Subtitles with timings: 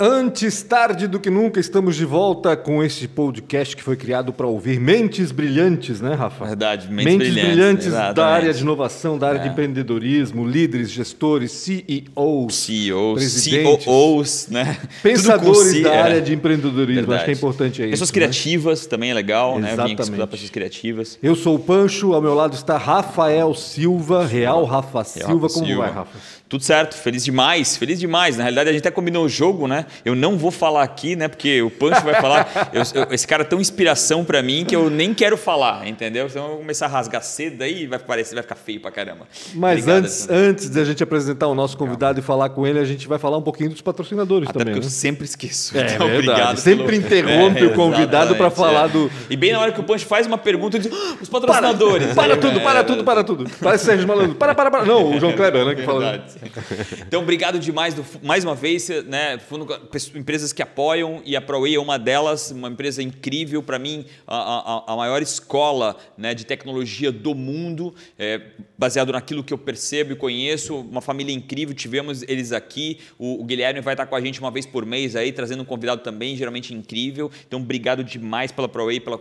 [0.00, 4.46] Antes tarde do que nunca, estamos de volta com este podcast que foi criado para
[4.46, 6.44] ouvir mentes brilhantes, né, Rafa?
[6.44, 11.50] Verdade, mentes, mentes brilhantes, brilhantes da área de inovação, da área de empreendedorismo, líderes, gestores,
[11.50, 14.78] CEOs, CEOs, presidentes, COOs, né?
[15.02, 16.00] Pensadores C, da é.
[16.00, 17.00] área de empreendedorismo.
[17.00, 17.24] Acho Verdade.
[17.24, 17.90] que é importante aí.
[17.90, 18.14] Pessoas né?
[18.14, 19.66] criativas também é legal, né?
[19.66, 20.02] Vim Exatamente.
[20.02, 21.18] estudar pessoas criativas.
[21.20, 25.48] Eu sou o Pancho, ao meu lado está Rafael Silva, Real Rafa Silva.
[25.48, 25.82] Como Silva.
[25.82, 26.38] vai, Rafa?
[26.48, 28.36] Tudo certo, feliz demais, feliz demais.
[28.38, 29.84] Na realidade, a gente até combinou o jogo, né?
[30.02, 31.28] Eu não vou falar aqui, né?
[31.28, 32.48] Porque o Pancho vai falar.
[32.72, 36.28] Eu- eu- esse cara é tão inspiração pra mim que eu nem quero falar, entendeu?
[36.30, 39.26] Senão eu vou começar a rasgar cedo aí vai parecer, vai ficar feio pra caramba.
[39.54, 42.78] Mas Obrigado, antes, antes de a gente apresentar o nosso convidado e falar com ele,
[42.78, 44.74] a gente vai falar um pouquinho dos patrocinadores Até também.
[44.74, 44.86] porque né?
[44.86, 45.76] eu sempre esqueço.
[45.76, 46.28] É Então, verdade.
[46.30, 46.56] obrigado.
[46.58, 48.88] Sempre interrompe o convidado pra exatamente, falar é.
[48.88, 51.28] do- E bem na hora que o Pancho faz uma pergunta, ele diz: "Ah, os
[51.28, 52.14] patrocinadores.
[52.14, 53.50] Para Aí, tudo, é, para tudo, para tudo.
[53.62, 54.34] Parece Sérgio Malandro.
[54.36, 54.84] Para, para, para.
[54.84, 55.74] Não, o João Kleber, né?
[55.74, 56.24] Que fala.
[57.06, 59.38] Então, obrigado demais do- mais uma vez, né?
[59.38, 59.66] Fundo-
[60.14, 64.36] Empresas que apoiam e a ProWay é uma delas, uma empresa incrível para mim, a,
[64.36, 68.40] a- a maior escola né, de tecnologia do mundo, é,
[68.76, 71.74] baseado naquilo que eu percebo e conheço, uma família incrível.
[71.74, 72.98] Tivemos eles aqui.
[73.18, 75.66] O, o Guilherme vai estar com a gente uma vez por mês aí, trazendo um
[75.66, 77.30] convidado também, geralmente incrível.
[77.46, 79.20] Então, obrigado demais pela ProWay, pela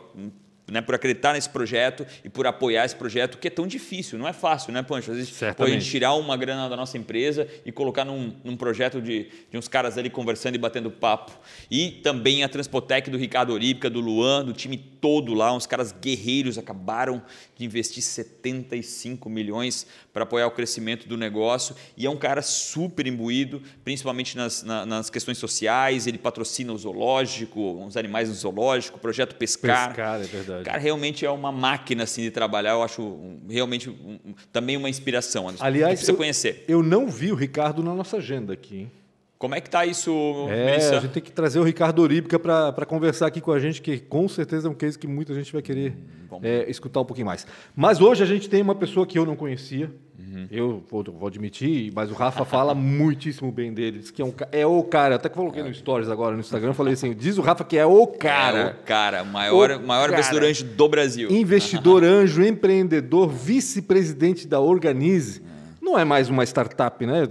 [0.70, 4.28] né, por acreditar nesse projeto e por apoiar esse projeto, que é tão difícil, não
[4.28, 5.12] é fácil, né, Pancho?
[5.12, 8.58] Às vezes pô, a gente tirar uma grana da nossa empresa e colocar num, num
[8.58, 11.32] projeto de, de uns caras ali conversando e batendo papo.
[11.72, 15.92] E também a Transpotec do Ricardo Orípica, do Luan, do time todo lá, uns caras
[15.92, 17.22] guerreiros acabaram
[17.56, 21.76] de investir 75 milhões para apoiar o crescimento do negócio.
[21.96, 26.08] E é um cara super imbuído, principalmente nas, na- nas questões sociais.
[26.08, 29.90] Ele patrocina o zoológico, uns animais no zoológico, projeto Pescar.
[29.90, 30.57] Pescar, é verdade.
[30.64, 32.72] Cara, realmente é uma máquina assim de trabalhar.
[32.72, 35.48] Eu acho um- realmente um- um- também uma inspiração.
[35.48, 35.66] Anderson.
[35.66, 36.66] Aliás, precisa eu, conhecer.
[36.68, 38.92] eu não vi o Ricardo na nossa agenda aqui, hein?
[39.40, 40.12] Como é que tá isso,
[40.50, 40.98] É, Melissa?
[40.98, 44.00] a gente tem que trazer o Ricardo Oríbica para conversar aqui com a gente, que
[44.00, 45.96] com certeza é um case que muita gente vai querer
[46.28, 47.46] vamos é, escutar um pouquinho mais.
[47.76, 50.48] Mas hoje a gente tem uma pessoa que eu não conhecia, Uhum.
[50.52, 54.34] eu vou, vou admitir, mas o Rafa fala muitíssimo bem dele, diz que é, um,
[54.52, 57.42] é o cara, até que coloquei no Stories agora no Instagram, falei assim, diz o
[57.42, 58.60] Rafa que é o cara.
[58.60, 60.14] É o cara, maior, O maior cara.
[60.14, 61.30] investidor anjo do Brasil.
[61.32, 65.42] Investidor anjo, empreendedor, vice-presidente da Organize.
[65.88, 67.24] Não é mais uma startup, né?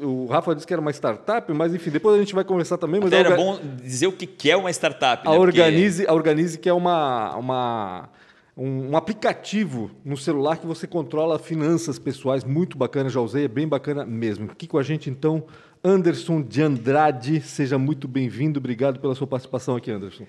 [0.00, 3.00] O Rafa disse que era uma startup, mas enfim, depois a gente vai conversar também.
[3.00, 5.26] Mas era Orga- bom dizer o que é uma startup.
[5.26, 5.36] a né?
[5.36, 8.08] Porque- Organize, a Organize que é uma, uma,
[8.56, 13.48] um, um aplicativo no celular que você controla finanças pessoais, muito bacana, já usei, é
[13.48, 14.52] bem bacana mesmo.
[14.52, 15.42] Aqui com a gente, então,
[15.82, 20.24] Anderson de Andrade, seja muito bem-vindo, obrigado pela sua participação aqui, Anderson.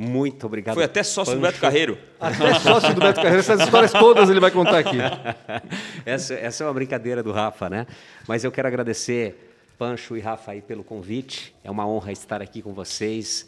[0.00, 0.76] Muito obrigado.
[0.76, 1.52] Foi até sócio do Pancho.
[1.52, 1.98] Beto Carreiro.
[2.18, 4.96] Até sócio do Beto Carreira, essas histórias todas ele vai contar aqui.
[6.06, 7.86] Essa, essa é uma brincadeira do Rafa, né?
[8.26, 11.54] Mas eu quero agradecer Pancho e Rafa aí pelo convite.
[11.62, 13.46] É uma honra estar aqui com vocês.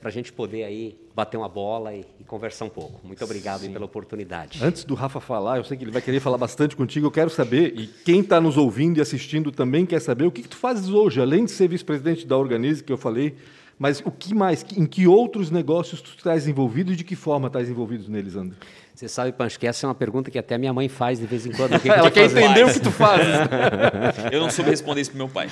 [0.00, 3.00] para a gente poder aí bater uma bola e, e conversar um pouco.
[3.06, 4.58] Muito obrigado pela oportunidade.
[4.60, 7.30] Antes do Rafa falar, eu sei que ele vai querer falar bastante contigo, eu quero
[7.30, 10.56] saber, e quem está nos ouvindo e assistindo também quer saber, o que, que tu
[10.56, 13.36] fazes hoje, além de ser vice-presidente da Organize, que eu falei,
[13.78, 17.46] mas o que mais, em que outros negócios tu estás envolvido e de que forma
[17.48, 18.56] estás envolvido neles, André?
[18.94, 21.46] Você sabe, Pancho, que essa é uma pergunta que até minha mãe faz de vez
[21.46, 21.72] em quando.
[21.72, 22.36] Que que Ela tu quer faz?
[22.44, 22.76] entender o faz?
[22.78, 24.32] que tu fazes.
[24.32, 25.48] Eu não soube responder isso pro meu pai.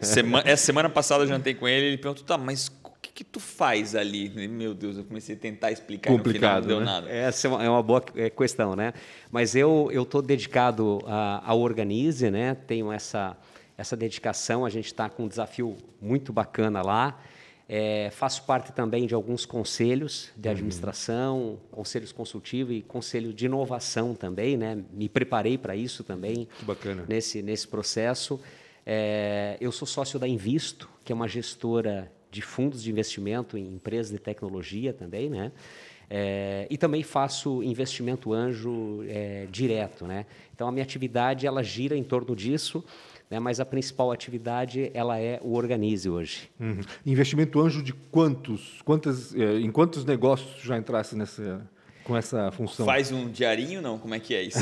[0.00, 3.24] Sema- essa semana passada eu jantei com ele, ele perguntou, tá, mas o que, que
[3.24, 4.28] tu faz ali?
[4.48, 6.84] Meu Deus, eu comecei a tentar explicar Complicado, e no final né?
[6.86, 7.10] não deu nada.
[7.28, 8.92] Essa é uma, é uma boa eh, questão, né?
[9.30, 12.54] Mas eu eu estou dedicado a- ao Organize, né?
[12.66, 13.36] Tenho essa
[13.76, 14.64] essa dedicação.
[14.64, 17.18] A gente está com um desafio muito bacana lá.
[17.74, 24.14] Eh, faço parte também de alguns conselhos de administração, conselhos consultivos e conselho de inovação
[24.14, 24.84] também, né?
[24.92, 27.06] Me preparei para isso também Que bacana.
[27.08, 28.38] nesse, nesse processo.
[28.84, 33.66] É, eu sou sócio da Invisto, que é uma gestora de fundos de investimento em
[33.76, 35.50] empresas de tecnologia também, né?
[36.10, 40.26] É, e também faço investimento anjo é, direto, né?
[40.54, 42.84] Então a minha atividade ela gira em torno disso,
[43.32, 43.40] né?
[43.40, 46.50] Mas a principal atividade ela é o Organize hoje.
[46.60, 46.80] Uhum.
[47.06, 51.66] Investimento anjo de quantos, quantas, eh, em quantos negócios já entrasse nessa,
[52.04, 52.84] com essa função?
[52.84, 53.98] Faz um diarinho, não?
[53.98, 54.58] Como é que é isso?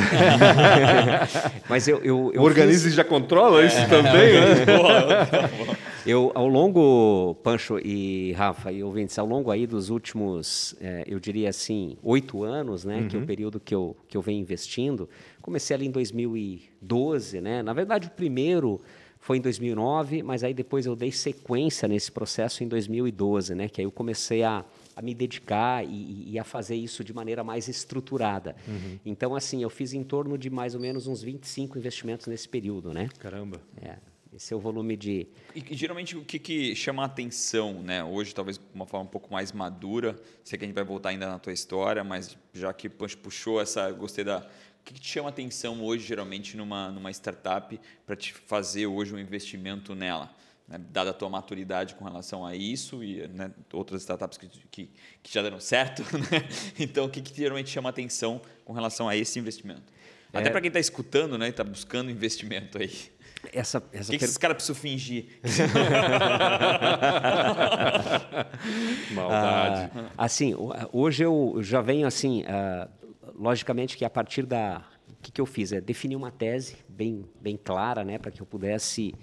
[1.69, 5.76] Mas eu, eu, eu O Organize já controla isso também, né?
[6.06, 11.20] Eu, ao longo, Pancho e Rafa e ouvintes, ao longo aí dos últimos, eh, eu
[11.20, 15.08] diria assim, oito anos, né, que é o período que eu, que eu venho investindo,
[15.40, 18.81] comecei ali em 2012, né, na verdade o primeiro
[19.22, 23.81] foi em 2009, mas aí depois eu dei sequência nesse processo em 2012, né, que
[23.81, 24.64] aí eu comecei a,
[24.96, 28.56] a me dedicar e, e a fazer isso de maneira mais estruturada.
[29.04, 32.94] Então, assim, eu fiz em torno de mais ou menos uns 25 investimentos nesse período,
[32.94, 33.08] né.
[33.19, 33.60] Caramba.
[33.82, 33.96] É,
[34.32, 35.26] Esse é o volume de.
[35.54, 38.02] E, e geralmente o que, que chama a atenção, né?
[38.02, 40.16] Hoje, talvez de uma forma um pouco mais madura.
[40.44, 43.90] Sei que a gente vai voltar ainda na tua história, mas já que puxou essa.
[43.90, 44.48] Gostei da.
[44.81, 48.87] O que, que te chama a atenção hoje, geralmente, numa, numa startup, para te fazer
[48.87, 50.35] hoje um investimento nela?
[50.67, 54.91] Né, dada a tua maturidade com relação a isso e né, outras startups que, que,
[55.21, 56.03] que, já deram certo.
[56.15, 56.49] Né?
[56.79, 59.93] Então, o que, que geralmente chama atenção com relação a esse investimento?
[60.32, 60.50] Até é...
[60.50, 62.93] para quem está escutando né, e está buscando investimento aí.
[63.53, 65.41] Essa, essa o que, que esses caras precisam fingir?
[69.12, 69.91] Maldade.
[69.94, 70.55] Ah, assim,
[70.93, 73.00] hoje eu já venho assim, uh,
[73.40, 74.84] logicamente que a partir da...
[75.08, 75.72] O que, que eu fiz?
[75.72, 79.14] É definir uma tese bem, bem clara, né, para que eu pudesse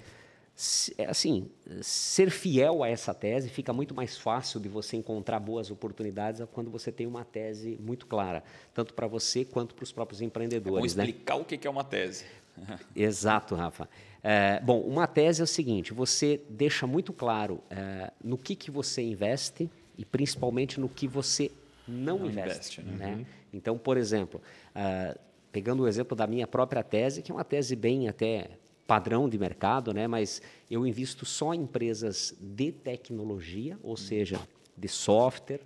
[0.97, 1.47] é, assim,
[1.81, 6.71] ser fiel a essa tese fica muito mais fácil de você encontrar boas oportunidades quando
[6.71, 8.43] você tem uma tese muito clara,
[8.73, 10.97] tanto para você quanto para os próprios empreendedores.
[10.97, 11.41] É explicar né?
[11.41, 12.25] o que é uma tese.
[12.95, 13.87] Exato, Rafa.
[14.23, 18.71] É, bom, uma tese é o seguinte: você deixa muito claro é, no que, que
[18.71, 21.51] você investe e principalmente no que você
[21.87, 22.81] não, não investe.
[22.81, 23.13] investe né?
[23.13, 23.25] Uhum.
[23.53, 24.41] Então, por exemplo,
[24.75, 25.17] uh,
[25.51, 28.51] pegando o exemplo da minha própria tese, que é uma tese bem até
[28.85, 30.07] padrão de mercado, né?
[30.07, 30.41] mas
[30.71, 34.39] eu invisto só em empresas de tecnologia, ou seja,
[34.77, 35.59] de software,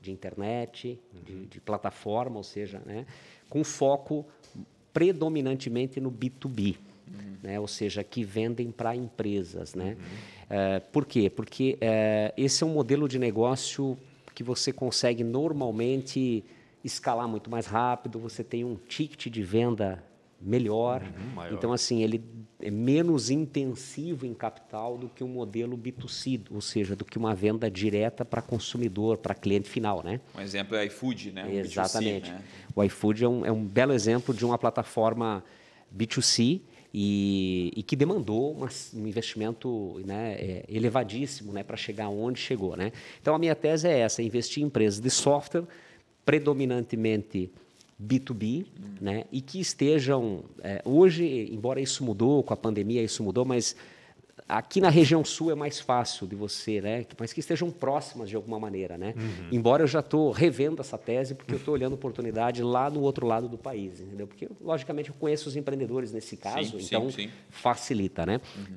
[0.00, 3.06] de internet, de, de plataforma, ou seja, né?
[3.48, 4.26] com foco
[4.92, 6.76] predominantemente no B2B.
[7.06, 7.36] Uhum.
[7.42, 7.58] Né?
[7.58, 9.74] ou seja, que vendem para empresas.
[9.74, 9.96] Né?
[9.98, 10.06] Uhum.
[10.50, 11.30] É, por quê?
[11.30, 13.96] Porque é, esse é um modelo de negócio
[14.34, 16.44] que você consegue normalmente
[16.84, 20.02] escalar muito mais rápido, você tem um ticket de venda
[20.40, 21.02] melhor.
[21.02, 22.22] Uhum, então, assim, ele
[22.60, 27.34] é menos intensivo em capital do que um modelo B2C, ou seja, do que uma
[27.34, 30.20] venda direta para consumidor, para cliente final, né?
[30.36, 31.54] Um exemplo é o iFood, né?
[31.54, 32.30] Exatamente.
[32.30, 32.42] B2C, né?
[32.74, 35.42] O iFood é um, é um belo exemplo de uma plataforma
[35.96, 36.60] B2C
[36.92, 42.76] e, e, que demandou uma, um investimento né, é, elevadíssimo né, para chegar onde chegou.
[42.76, 42.92] Né?
[43.20, 45.64] Então, a minha tese é essa, investir em empresas de software,
[46.28, 47.50] predominantemente
[47.98, 48.66] B2B,
[49.00, 49.24] né?
[49.32, 53.74] E que estejam é, hoje, embora isso mudou com a pandemia, isso mudou, mas
[54.46, 57.06] aqui na região sul é mais fácil de você, né?
[57.18, 59.14] Mas que estejam próximas de alguma maneira, né?
[59.16, 59.48] Uhum.
[59.50, 63.26] Embora eu já estou revendo essa tese porque eu estou olhando oportunidade lá no outro
[63.26, 64.26] lado do país, entendeu?
[64.26, 67.30] Porque logicamente eu conheço os empreendedores nesse caso, sim, então sim, sim.
[67.48, 68.38] facilita, né?
[68.54, 68.76] Uhum.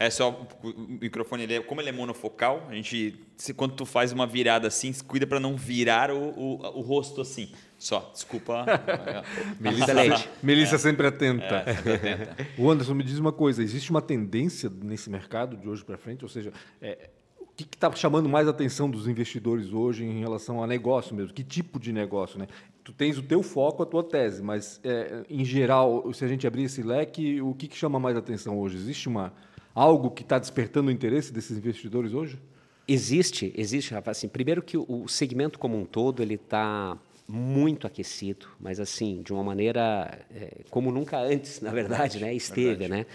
[0.00, 0.30] É só
[0.62, 4.26] o microfone, ele é, como ele é monofocal, a gente, se, quando tu faz uma
[4.26, 7.52] virada assim, cuida para não virar o, o, o rosto assim.
[7.78, 8.64] Só, desculpa.
[9.60, 10.28] Melissa, Leite.
[10.42, 10.78] Melissa é.
[10.78, 11.64] sempre atenta.
[11.66, 12.36] É, sempre atenta.
[12.56, 16.24] o Anderson, me diz uma coisa: existe uma tendência nesse mercado de hoje para frente?
[16.24, 16.50] Ou seja,
[16.80, 21.14] é, o que está chamando mais a atenção dos investidores hoje em relação a negócio
[21.14, 21.34] mesmo?
[21.34, 22.38] Que tipo de negócio?
[22.38, 22.46] Né?
[22.82, 26.46] Tu tens o teu foco, a tua tese, mas é, em geral, se a gente
[26.46, 28.76] abrir esse leque, o que, que chama mais atenção hoje?
[28.76, 29.32] Existe uma,
[29.74, 32.38] algo que está despertando o interesse desses investidores hoje?
[32.86, 34.10] Existe, existe, Rafa.
[34.10, 39.32] Assim, primeiro que o segmento como um todo ele está muito aquecido, mas assim, de
[39.32, 42.34] uma maneira é, como nunca antes, na verdade, né?
[42.34, 42.90] Esteve, verdade.
[42.90, 43.06] né?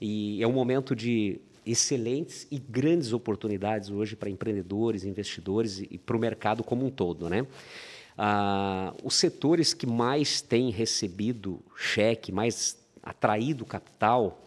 [0.00, 5.98] E é um momento de excelentes e grandes oportunidades hoje para empreendedores, investidores e, e
[5.98, 7.46] para o mercado como um todo, né?
[8.18, 14.44] Ah, os setores que mais têm recebido cheque, mais atraído capital,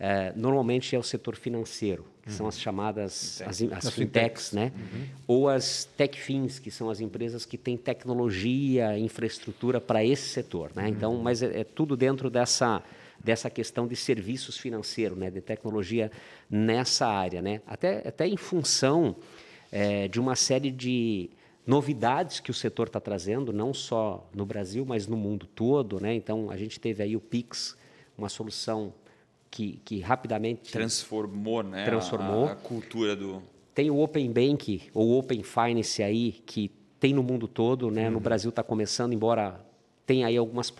[0.00, 2.36] é, normalmente é o setor financeiro, que uhum.
[2.36, 4.72] são as chamadas as, as, fintechs, né?
[4.76, 5.04] Uhum.
[5.26, 10.88] Ou as techfins, que são as empresas que têm tecnologia, infraestrutura para esse setor, né?
[10.88, 11.22] Então, uhum.
[11.22, 12.82] mas é, é, tudo dentro dessa
[13.22, 15.28] dessa questão de serviços financeiros, né?
[15.28, 16.12] De tecnologia
[16.48, 17.60] nessa área, né?
[17.66, 19.16] Até até em função
[19.72, 21.28] é, de uma série de
[21.66, 26.14] novidades que o setor está trazendo, não só no Brasil, mas no mundo todo, né?
[26.14, 27.76] Então, a gente teve aí o Pix,
[28.16, 28.94] uma solução
[29.50, 32.46] que, que rapidamente transformou, né, transformou.
[32.46, 33.42] A, a, cultura do.
[33.74, 38.06] Tem o Open Bank ou Open Finance aí que tem no mundo todo, né?
[38.06, 38.14] Uhum.
[38.14, 39.64] No Brasil está começando, embora
[40.04, 40.72] tenha aí algumas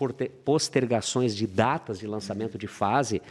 [0.43, 3.21] postergações de datas de lançamento de fase.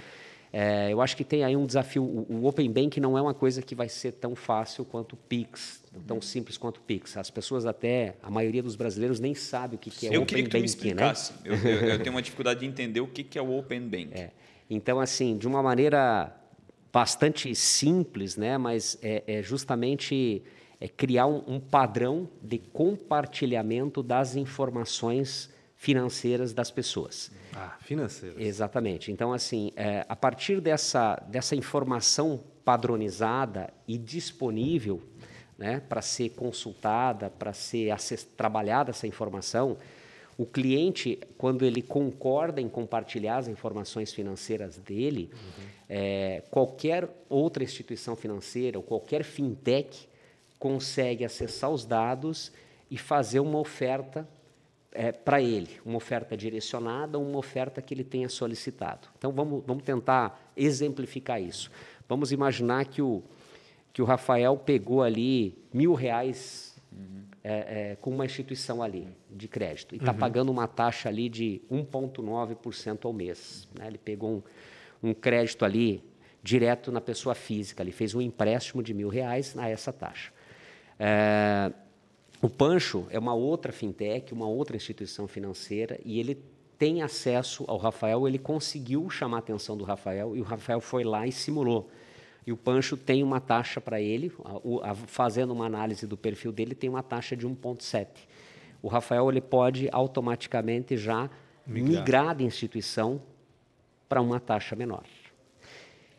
[0.53, 2.03] É, eu acho que tem aí um desafio.
[2.03, 5.17] O, o, Open Bank não é uma coisa que vai ser tão fácil quanto o
[5.17, 7.17] Pix, tão simples quanto o Pix.
[7.17, 10.45] As pessoas até, a maioria dos brasileiros nem sabe o que, que é eu Open
[10.45, 11.13] Bank, né?
[11.45, 14.11] Eu, eu, eu, tenho uma dificuldade de entender o que, que é o Open Bank.
[14.13, 14.31] É.
[14.69, 16.35] Então, assim, de uma maneira
[16.93, 20.43] bastante simples, né, mas é, é justamente
[20.81, 27.31] é criar um, um, padrão de compartilhamento das informações financeiras das pessoas.
[27.55, 28.39] Ah, financeiras.
[28.39, 29.11] Exatamente.
[29.11, 35.03] Então, assim, é, a partir dessa, dessa informação padronizada e disponível
[35.57, 37.93] né, para ser consultada, para ser
[38.37, 39.77] trabalhada essa informação,
[40.39, 45.65] O cliente, quando ele concorda em compartilhar as informações financeiras dele, uhum.
[45.89, 50.09] é, qualquer outra instituição financeira ou qualquer fintech
[50.57, 52.53] consegue acessar os dados
[52.89, 54.27] e fazer uma oferta
[54.93, 59.09] é, para ele, uma oferta direcionada, uma oferta que ele tenha solicitado.
[59.19, 61.71] Então vamos, vamos tentar exemplificar isso.
[62.09, 63.23] Vamos imaginar que o,
[63.93, 67.25] que o Rafael pegou ali mil reais uhum.
[67.49, 70.19] É, é, com uma instituição ali de crédito e está uhum.
[70.19, 73.67] pagando uma taxa ali de 1,9% ao mês.
[73.75, 73.87] Né?
[73.87, 74.31] Ele pegou
[75.03, 76.05] um, um crédito ali
[76.43, 80.31] direto na pessoa física, ele fez um empréstimo de mil reais a essa taxa.
[80.99, 81.73] É,
[82.43, 86.39] o Pancho é uma outra fintech, uma outra instituição financeira, e ele
[86.79, 91.03] tem acesso ao Rafael, ele conseguiu chamar a atenção do Rafael, e o Rafael foi
[91.03, 91.91] lá e simulou.
[92.47, 96.51] E o Pancho tem uma taxa para ele, a, a, fazendo uma análise do perfil
[96.51, 98.07] dele, tem uma taxa de 1,7.
[98.81, 101.29] O Rafael ele pode automaticamente já
[101.67, 103.21] migrar, migrar da instituição
[104.09, 105.05] para uma taxa menor.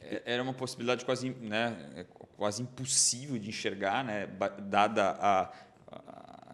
[0.02, 2.06] É, era uma possibilidade quase, né,
[2.38, 4.28] quase impossível de enxergar, né,
[4.68, 5.52] dada a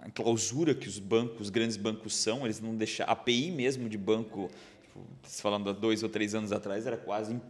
[0.05, 3.07] a clausura que os bancos, os grandes bancos são, eles não deixam.
[3.07, 4.51] A API mesmo de banco,
[4.83, 7.41] tipo, falando há dois ou três anos atrás, era quase,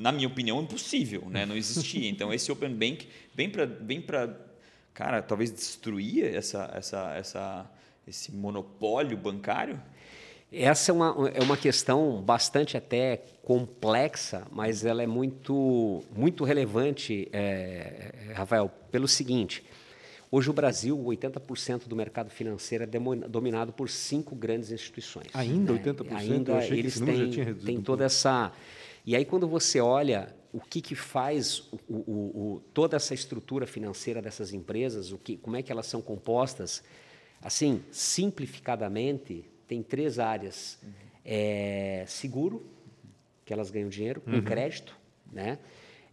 [0.00, 1.44] na minha opinião, impossível, né?
[1.44, 2.08] não existia.
[2.08, 4.02] Então, esse Open Bank vem para, vem
[4.94, 7.70] cara, talvez destruir essa, essa, essa,
[8.08, 9.80] esse monopólio bancário?
[10.50, 17.28] Essa é uma, é uma questão bastante até complexa, mas ela é muito, muito relevante,
[17.30, 19.62] é, Rafael, pelo seguinte.
[20.32, 22.86] Hoje o Brasil, 80% do mercado financeiro é
[23.28, 25.26] dominado por cinco grandes instituições.
[25.34, 25.82] Ainda né?
[25.82, 26.16] 80%?
[26.16, 28.50] Ainda Eu achei eles que têm, já tinha têm toda essa...
[29.04, 33.66] E aí quando você olha o que, que faz o, o, o, toda essa estrutura
[33.66, 36.82] financeira dessas empresas, o que, como é que elas são compostas,
[37.40, 40.78] assim, simplificadamente, tem três áreas.
[40.82, 40.90] Uhum.
[41.24, 42.66] É, seguro,
[43.44, 44.42] que elas ganham dinheiro, com uhum.
[44.42, 44.96] crédito,
[45.30, 45.58] né?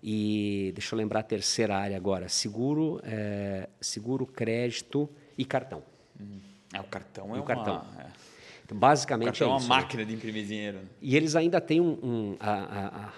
[0.01, 5.81] E deixa eu lembrar a terceira área agora: seguro, é, seguro, crédito e cartão.
[6.19, 6.39] Hum.
[6.73, 7.45] É, o cartão é o uma...
[7.45, 7.85] cartão.
[7.99, 8.36] É.
[8.67, 10.09] Então, basicamente é, é uma máquina né?
[10.09, 10.79] de imprimir dinheiro.
[11.01, 13.11] E eles ainda têm um, um a, a, a,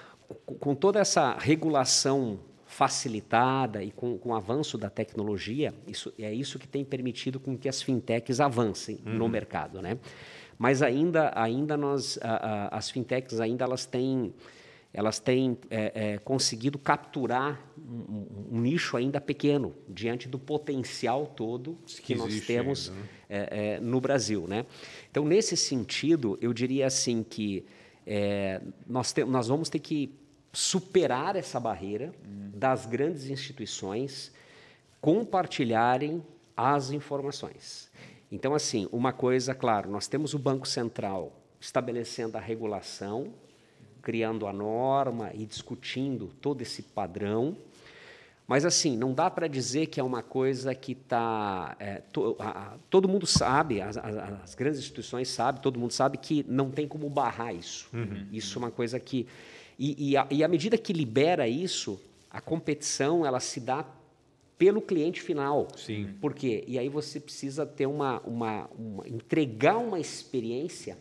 [0.60, 6.60] com toda essa regulação facilitada e com, com, o avanço da tecnologia, isso, é isso
[6.60, 9.14] que tem permitido com que as fintechs avancem uhum.
[9.14, 9.98] no mercado, né?
[10.56, 12.20] Mas ainda, ainda nós,
[12.70, 14.34] as fintechs ainda elas têm
[14.94, 21.78] elas têm é, é, conseguido capturar um, um, nicho ainda pequeno diante do potencial todo
[21.86, 23.10] que, que nós temos ainda, né?
[23.30, 24.66] é, é, no Brasil, né?
[25.12, 27.66] Então nesse sentido eu diria assim que
[28.06, 30.12] é, nós, te, nós vamos ter que
[30.52, 32.50] superar essa barreira hum.
[32.56, 34.32] das grandes instituições
[35.00, 36.24] compartilharem
[36.58, 37.92] as informações.
[38.32, 43.34] Então assim uma coisa, claro, nós temos o Banco Central estabelecendo a regulação
[44.10, 47.56] criando a norma e discutindo todo esse padrão.
[48.48, 51.76] Mas, assim, não dá para dizer que é uma coisa que está.
[51.80, 52.36] É, to,
[52.90, 57.08] todo mundo sabe, as, as, grandes instituições sabem, todo mundo sabe que não tem como
[57.08, 57.88] barrar isso.
[57.94, 58.26] Uhum.
[58.34, 59.28] Isso é uma coisa que.
[59.78, 62.02] E, e, a, e à medida que libera isso,
[62.32, 63.86] a competição ela se dá
[64.58, 65.68] pelo cliente final.
[65.78, 66.16] Sim.
[66.20, 66.64] Por quê?
[66.68, 70.98] E aí você precisa ter uma, uma, uma entregar uma experiência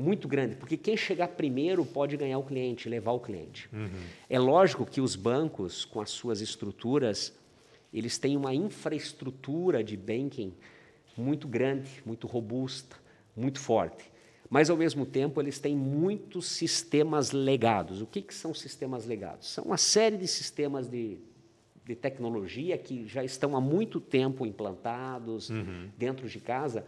[0.00, 3.68] muito grande, porque quem chegar primeiro pode ganhar o cliente, levar o cliente.
[3.72, 3.88] Uhum.
[4.28, 7.32] É lógico que os bancos, com as suas estruturas,
[7.92, 10.54] eles têm uma infraestrutura de banking
[11.16, 12.96] muito grande, muito robusta,
[13.36, 14.10] muito forte.
[14.48, 18.02] Mas, ao mesmo tempo, eles têm muitos sistemas legados.
[18.02, 19.48] O que, que são sistemas legados?
[19.48, 21.18] São uma série de sistemas de,
[21.84, 25.88] de tecnologia que já estão há muito tempo implantados uhum.
[25.96, 26.84] dentro de casa.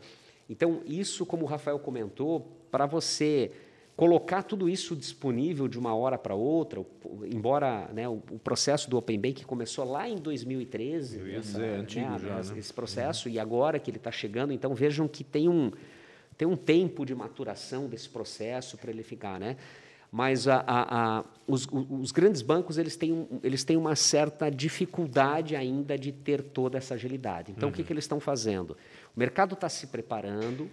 [0.51, 3.53] Então, isso, como o Rafael comentou, para você
[3.95, 6.85] colocar tudo isso disponível de uma hora para outra,
[7.31, 11.53] embora né, o, o, processo do Open Bank começou lá em 2013, Eu ia essa,
[11.53, 12.59] dizer, é antigo né, já, né?
[12.59, 13.35] esse processo, uhum.
[13.35, 15.71] e agora que ele está chegando, então vejam que tem um,
[16.39, 19.57] tem um tempo de maturação desse processo para ele ficar, né?
[20.11, 25.57] Mas a, a, a, os, os, grandes bancos eles têm, eles têm uma certa dificuldade
[25.57, 27.51] ainda de ter toda essa agilidade.
[27.51, 27.73] Então, uhum.
[27.73, 28.77] o que, que eles estão fazendo?
[29.17, 30.69] O mercado está se preparando,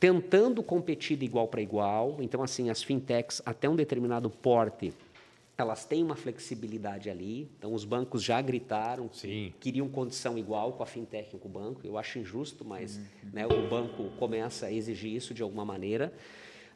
[0.00, 2.16] tentando competir de igual para igual.
[2.20, 4.94] Então, assim, as fintechs, até um determinado porte,
[5.58, 7.50] elas têm uma flexibilidade ali.
[7.58, 9.52] Então, os bancos já gritaram Sim.
[9.52, 11.82] que queriam condição igual com a fintech e com o banco.
[11.84, 13.30] Eu acho injusto, mas uhum.
[13.34, 16.10] né, o banco começa a exigir isso de alguma maneira.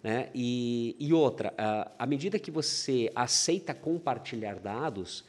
[0.03, 0.29] Né?
[0.35, 1.55] E, e outra,
[1.99, 5.25] à medida que você aceita compartilhar dados,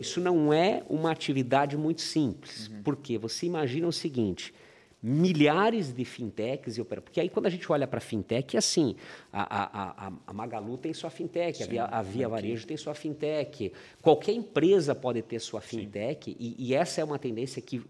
[0.00, 2.68] isso não é uma atividade muito simples.
[2.68, 2.82] Uhum.
[2.84, 4.54] Porque você imagina o seguinte:
[5.02, 7.04] milhares de fintechs e operadoras.
[7.04, 8.96] Porque aí, quando a gente olha para a fintech, é assim,
[9.32, 12.94] a, a, a, Magalu tem sua fintech, Sim, a Via, a Via Varejo tem sua
[12.94, 17.82] fintech, qualquer empresa pode ter sua fintech, e, e, essa é uma tendência que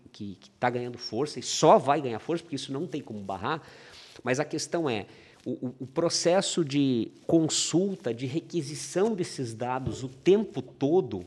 [0.42, 3.60] está ganhando força e só vai ganhar força, porque isso não tem como barrar.
[4.22, 5.06] Mas a questão é,
[5.44, 11.24] o, o, processo de consulta, de requisição desses dados o tempo todo,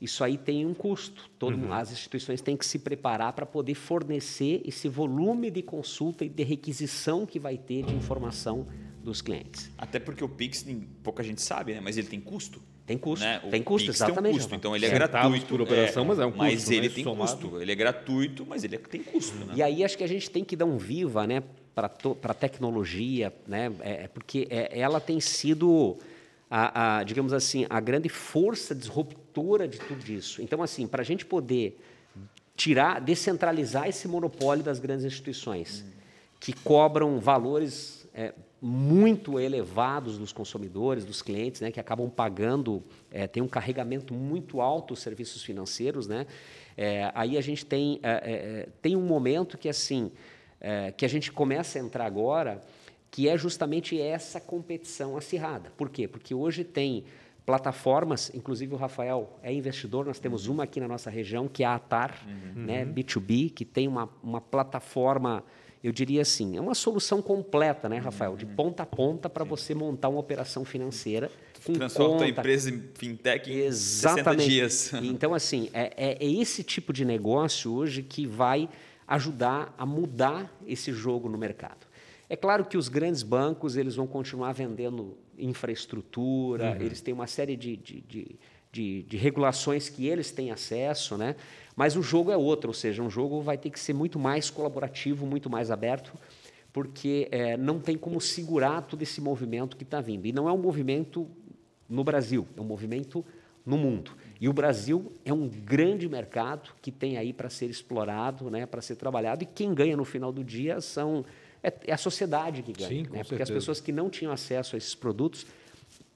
[0.00, 1.30] isso aí tem um custo.
[1.38, 1.72] Todo, uhum.
[1.72, 6.42] As instituições têm que se preparar para poder fornecer esse volume de consulta e de
[6.42, 8.66] requisição que vai ter de informação
[9.02, 9.70] dos clientes.
[9.78, 10.66] Até porque o Pix,
[11.02, 11.80] pouca gente sabe, né?
[11.80, 12.60] mas ele tem custo.
[12.84, 13.24] Tem custo.
[13.24, 13.40] Né?
[13.50, 14.22] Tem custo, Pix exatamente.
[14.22, 15.46] Tem um custo, então ele é gratuito.
[15.46, 16.44] por operação, é, mas é um custo.
[16.44, 16.94] Mas ele né?
[16.94, 17.36] tem somado.
[17.36, 17.62] custo.
[17.62, 19.36] Ele é gratuito, mas ele é, tem custo.
[19.46, 19.54] Né?
[19.56, 21.42] E aí acho que a gente tem que dar um viva né,
[21.74, 21.90] para
[22.22, 23.72] a tecnologia, né?
[23.80, 25.96] É, é porque é, ela tem sido
[26.50, 28.74] a, a, digamos assim, a grande força
[29.36, 30.40] disruptora de tudo isso.
[30.42, 31.78] Então, assim, para a gente poder
[32.56, 35.90] tirar, descentralizar esse monopólio das grandes instituições, uhum.
[36.40, 43.26] que cobram valores é, muito elevados dos consumidores, dos clientes, né, que acabam pagando, é,
[43.26, 46.26] tem um carregamento muito alto os serviços financeiros, né?
[46.78, 50.10] É, aí a gente tem, é, é, é, tem um momento que assim,
[50.96, 52.60] que a gente começa a entrar agora
[53.10, 55.70] que é justamente essa competição acirrada.
[55.76, 56.08] Por quê?
[56.08, 57.04] Porque hoje tem
[57.46, 61.66] plataformas, inclusive o Rafael é investidor, nós temos uma aqui na nossa região, que é
[61.66, 62.64] a Atar, uhum.
[62.64, 65.44] né, B2B, que tem uma, uma plataforma,
[65.82, 68.56] eu diria assim, é uma solução completa, né, Rafael, de uhum.
[68.56, 71.30] ponta a ponta para você montar uma operação financeira.
[71.64, 74.42] Com Transforma a empresa em fintech em Exatamente.
[74.42, 74.92] 60 dias.
[75.04, 78.68] Então, assim, é, é, é esse tipo de negócio hoje que vai
[79.06, 81.86] ajudar a mudar esse jogo no mercado.
[82.28, 86.82] É claro que os grandes bancos eles vão continuar vendendo infraestrutura, uhum.
[86.82, 88.38] eles têm uma série de, de, de,
[88.72, 91.36] de, de regulações que eles têm acesso, né?
[91.76, 94.48] mas o jogo é outro, ou seja, um jogo vai ter que ser muito mais
[94.48, 96.12] colaborativo, muito mais aberto,
[96.72, 100.26] porque é, não tem como segurar todo esse movimento que está vindo.
[100.26, 101.28] E não é um movimento
[101.88, 103.24] no Brasil, é um movimento
[103.64, 104.12] no mundo.
[104.40, 108.80] E o Brasil é um grande mercado que tem aí para ser explorado, né, para
[108.80, 111.24] ser trabalhado, e quem ganha no final do dia são
[111.62, 112.88] é, é a sociedade que ganha.
[112.88, 113.24] Sim, né?
[113.24, 115.46] Porque as pessoas que não tinham acesso a esses produtos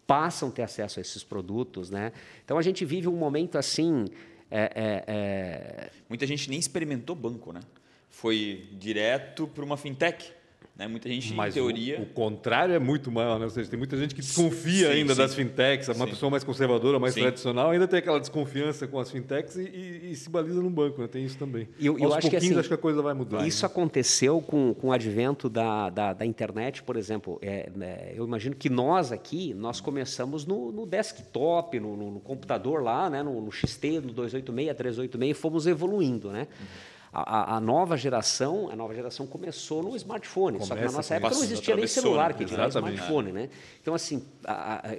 [0.06, 1.90] passam a ter acesso a esses produtos.
[1.90, 2.12] Né?
[2.44, 4.06] Então a gente vive um momento assim.
[4.50, 5.90] É, é, é...
[6.08, 7.60] Muita gente nem experimentou banco, né?
[8.08, 10.32] Foi direto para uma fintech.
[10.76, 10.88] Né?
[10.88, 11.98] Muita gente, Mas em teoria.
[11.98, 13.44] O, o, contrário é muito maior, né?
[13.44, 15.20] Ou seja, tem muita gente que desconfia sim, ainda sim.
[15.20, 16.10] das fintechs, uma sim.
[16.10, 20.16] pessoa mais conservadora, mais tradicional, ainda tem aquela desconfiança com as fintechs e, e, e
[20.16, 21.08] se baliza no banco, né?
[21.08, 21.68] Tem isso também.
[21.78, 23.46] Eu, eu acho que, assim, acho que a coisa vai mudar.
[23.46, 23.66] Isso né?
[23.66, 27.38] aconteceu com, com o advento da, da, da internet, por exemplo.
[27.42, 32.20] É, é, eu imagino que nós aqui, nós começamos no, no desktop, no, no, no,
[32.20, 33.22] computador lá, né?
[33.22, 36.46] no, no XT, no 286, 386, e fomos evoluindo, né?
[36.58, 36.66] Uhum.
[37.12, 40.58] A, a, nova geração, a nova geração começou no smartphone.
[40.58, 43.48] Começa só que na nossa época não existia nem celular que tinha smartphone, né?
[43.82, 44.94] Então assim, a,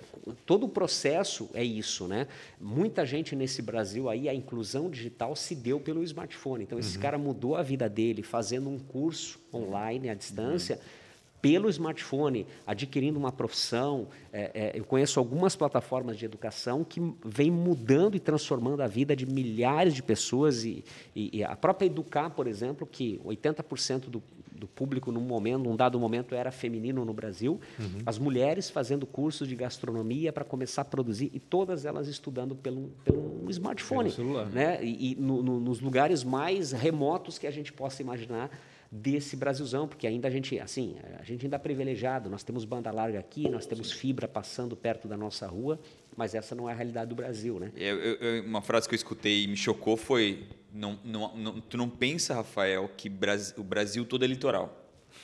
[0.46, 2.28] todo o processo é isso, né?
[2.60, 6.64] Muita gente nesse Brasil aí a inclusão digital se deu pelo smartphone.
[6.64, 7.02] Então esse uhum.
[7.02, 10.76] cara mudou a vida dele fazendo um curso online à distância.
[10.76, 11.02] Uhum
[11.42, 14.08] pelo smartphone, adquirindo uma profissão.
[14.32, 19.16] É, é, eu conheço algumas plataformas de educação que vêm mudando e transformando a vida
[19.16, 20.64] de milhares de pessoas.
[20.64, 20.84] E,
[21.16, 24.22] e, e a própria Educar, por exemplo, que 80% do,
[24.54, 28.00] do público num momento, num dado momento, era feminino no Brasil, uhum.
[28.06, 32.92] as mulheres fazendo cursos de gastronomia para começar a produzir, e todas elas estudando pelo,
[33.04, 34.12] pelo smartphone.
[34.12, 34.46] Pelo celular.
[34.52, 34.84] Né?
[34.84, 38.52] E, e no, no, nos lugares mais remotos que a gente possa imaginar
[38.92, 42.92] desse Brasilzão, porque ainda a gente, assim, a gente ainda é privilegiado, nós temos banda
[42.92, 45.80] larga aqui, nós temos fibra passando perto da nossa rua,
[46.18, 47.72] mas essa não é a realidade do Brasil, né?
[47.76, 51.78] Eu, eu, uma frase que eu escutei e me chocou foi, não, não, não, tu
[51.78, 53.10] não pensa, Rafael, que
[53.58, 54.81] o Brasil todo é litoral.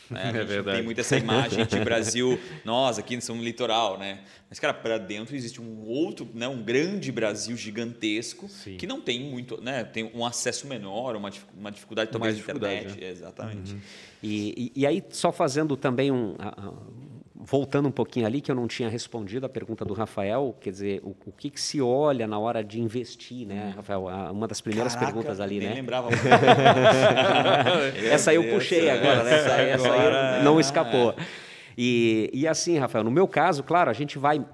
[0.10, 0.22] Né?
[0.34, 0.78] A é verdade.
[0.78, 4.20] tem muito essa imagem de Brasil, nós aqui somos litoral, né?
[4.50, 8.78] Mas, cara, para dentro existe um outro, né, um grande Brasil gigantesco Sim.
[8.78, 9.84] que não tem muito, né?
[9.84, 13.00] Tem um acesso menor, uma, uma dificuldade de internet.
[13.00, 13.10] Né?
[13.10, 13.74] Exatamente.
[13.74, 13.82] Uhum.
[14.24, 16.36] E, e, e, aí, só fazendo também um,
[17.50, 21.00] voltando um pouquinho ali, que eu não tinha respondido a pergunta do Rafael, quer dizer,
[21.02, 23.78] o, o que, que, se olha na hora de investir, né, hum.
[23.78, 24.08] Rafael?
[24.34, 25.76] Uma das primeiras Caraca, perguntas ali, nem né?
[25.76, 26.10] lembrava.
[28.12, 29.34] essa aí eu puxei agora, né?
[29.34, 31.16] Essa, aí, essa aí não escapou.
[31.78, 34.46] E, e assim, Rafael, no meu caso, claro, a gente vai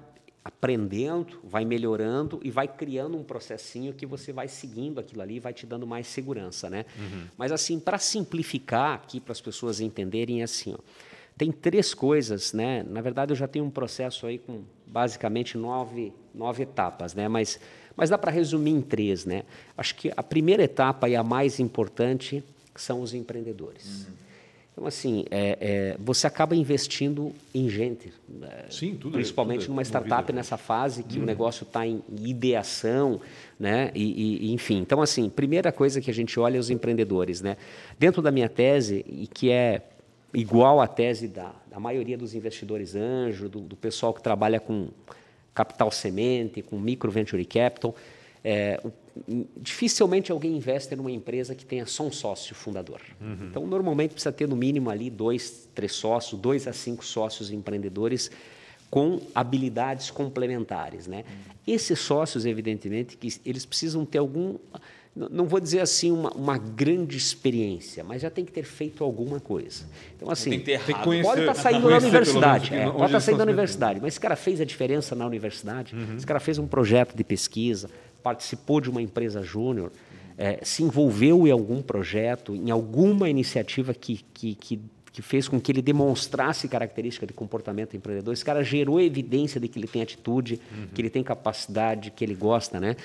[0.44, 5.52] aprendendo, vai melhorando e vai criando um processinho que você vai seguindo aquilo ali, vai
[5.52, 6.84] te dando mais segurança, né?
[6.96, 7.24] Uhum.
[7.36, 10.78] Mas assim, para simplificar aqui para as pessoas entenderem é assim, ó,
[11.36, 12.84] tem três coisas, né?
[12.88, 17.26] Na verdade, eu já tenho um processo aí com basicamente nove, nove etapas, né?
[17.28, 17.58] Mas,
[17.96, 19.42] mas dá para resumir em três, né?
[19.76, 22.42] Acho que a primeira etapa e a mais importante
[22.76, 24.06] são os empreendedores.
[24.06, 24.14] Uhum.
[24.74, 28.12] Então, assim, é, é, você acaba investindo em gente.
[28.28, 28.64] Né?
[28.68, 31.22] Sim, tudo Principalmente tudo numa startup nessa fase que hum.
[31.22, 33.20] o negócio está em ideação,
[33.58, 33.92] né?
[33.94, 34.78] E, e, enfim.
[34.78, 37.56] Então, assim, primeira coisa que a gente olha é os empreendedores, né?
[38.00, 39.80] Dentro da minha tese, e que é
[40.34, 44.88] igual à tese da, da maioria dos investidores anjo, do, do pessoal que trabalha com
[45.54, 47.94] capital semente, com micro venture capital,
[48.42, 48.80] é,
[49.56, 53.00] dificilmente alguém investe numa empresa que tenha só um sócio fundador.
[53.20, 53.48] Uhum.
[53.48, 58.30] Então, normalmente precisa ter no mínimo ali dois, três sócios, dois a cinco sócios empreendedores
[58.90, 61.24] com habilidades complementares, né?
[61.26, 61.54] Uhum.
[61.74, 64.56] Esses sócios, evidentemente, que eles precisam ter algum,
[65.16, 69.38] não vou dizer assim uma, uma, grande experiência, mas já tem que ter feito alguma
[69.38, 69.84] coisa.
[70.16, 73.08] Então assim, tem que ter conhecer, pode estar tá saindo da universidade, é, pode estar
[73.08, 76.16] tá saindo da universidade, mas esse cara fez a diferença na universidade, uhum.
[76.16, 77.88] esse cara fez um projeto de pesquisa,
[78.24, 79.92] participou de uma empresa júnior,
[80.36, 84.80] é, se envolveu em algum projeto, em alguma iniciativa que, que, que,
[85.12, 88.34] que, fez com que ele demonstrasse característica de comportamento empreendedor.
[88.34, 90.88] Esse cara gerou evidência de que ele tem atitude, uhum.
[90.92, 92.96] que ele tem capacidade, que ele gosta, né?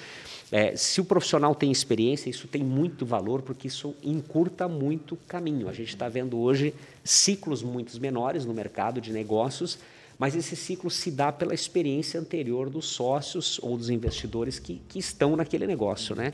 [0.52, 5.18] É, se o profissional tem experiência, isso tem muito valor, porque isso encurta muito o
[5.18, 5.70] caminho.
[5.70, 9.78] A gente está vendo hoje ciclos muito menores no mercado de negócios,
[10.18, 15.00] mas esse ciclo se dá pela experiência anterior dos sócios ou dos investidores que, que
[15.00, 16.16] estão naquele negócio.
[16.16, 16.34] Né?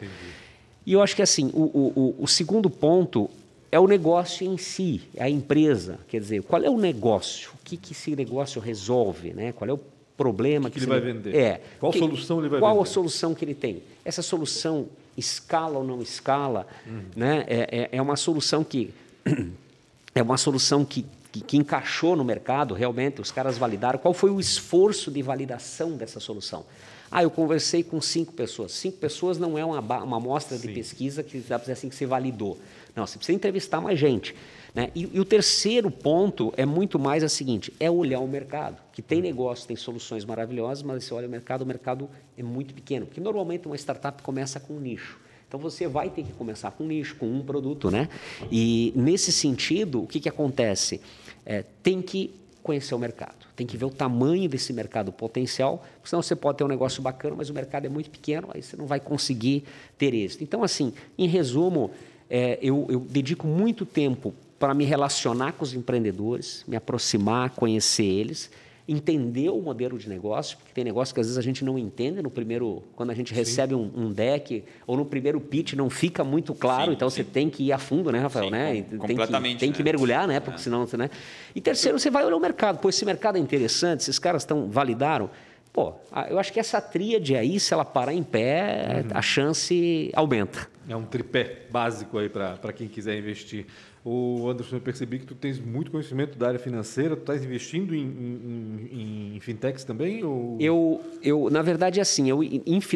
[0.86, 1.64] E eu acho que assim, o,
[1.96, 3.30] o, o segundo ponto
[3.72, 6.00] é o negócio em si, é a empresa.
[6.08, 7.52] Quer dizer, qual é o negócio?
[7.54, 9.34] O que, que esse negócio resolve?
[9.34, 9.52] Né?
[9.52, 9.80] Qual é o
[10.18, 11.36] problema que, que ele vai vender?
[11.36, 11.62] É.
[11.80, 12.80] Qual que, solução ele vai qual vender?
[12.80, 13.84] Qual a solução que ele tem?
[14.04, 16.68] Essa solução escala ou não escala?
[16.86, 17.04] Uhum.
[17.16, 17.46] Né?
[17.48, 18.94] É, é, é uma solução que
[20.16, 24.00] é uma solução que que, que, encaixou no mercado, realmente, os caras validaram.
[24.00, 26.66] Qual foi o esforço de validação dessa solução?
[27.12, 28.72] Ah, eu conversei com cinco pessoas.
[28.72, 31.96] Cinco pessoas não é uma, uma amostra de pesquisa que dá para dizer assim que
[31.96, 32.58] você validou.
[32.96, 34.34] Não, você precisa entrevistar mais gente.
[34.76, 34.92] Né?
[34.94, 38.78] E, e, o terceiro ponto é muito mais a seguinte: é olhar o mercado.
[38.92, 42.74] Que tem negócio, tem soluções maravilhosas, mas você olha o mercado, o mercado é muito
[42.74, 43.06] pequeno.
[43.06, 45.18] Porque normalmente uma startup começa com um nicho.
[45.48, 48.10] Então você vai ter que começar com um nicho, com um produto, né?
[48.52, 51.00] E nesse sentido, o que, que acontece?
[51.46, 56.24] É, tem que conhecer o mercado, tem que ver o tamanho desse mercado potencial, senão
[56.24, 58.88] você pode ter um negócio bacana, mas o mercado é muito pequeno, aí você não
[58.88, 59.64] vai conseguir
[60.00, 60.44] ter êxito.
[60.44, 61.92] Então, assim, em resumo,
[62.28, 68.04] é, eu, eu dedico muito tempo para me relacionar com os empreendedores, me aproximar, conhecer
[68.04, 68.50] eles
[68.88, 72.22] entender o modelo de negócio, porque tem negócio que às vezes a gente não entende
[72.22, 73.36] no primeiro, quando a gente sim.
[73.36, 77.18] recebe um, um, deck, ou no primeiro pitch não fica muito claro, sim, então sim.
[77.18, 78.52] você tem que ir a fundo, né, Rafael?
[78.52, 78.84] né?
[78.84, 79.54] Com, tem completamente.
[79.54, 79.76] Que, tem né?
[79.76, 80.40] que mergulhar, né?
[80.40, 80.64] Porque é.
[80.64, 81.10] senão, né?
[81.56, 82.78] E terceiro, você vai olhar o mercado.
[82.78, 85.32] Pô, esse mercado é interessante, esses caras estão validaram.
[85.74, 85.94] Pô,
[86.30, 89.18] eu acho que essa tríade aí, se ela parar em pé, uhum.
[89.18, 90.70] a chance aumenta.
[90.88, 93.66] É um tripé básico aí para quem quiser investir.
[94.08, 97.16] O Anderson, eu percebi que tu tens muito conhecimento da área financeira.
[97.16, 100.24] Tu estás investindo em, em, em, fintechs também?
[100.24, 100.58] Ou...
[100.60, 102.30] Eu, eu, na verdade, é assim.
[102.30, 102.42] Eu,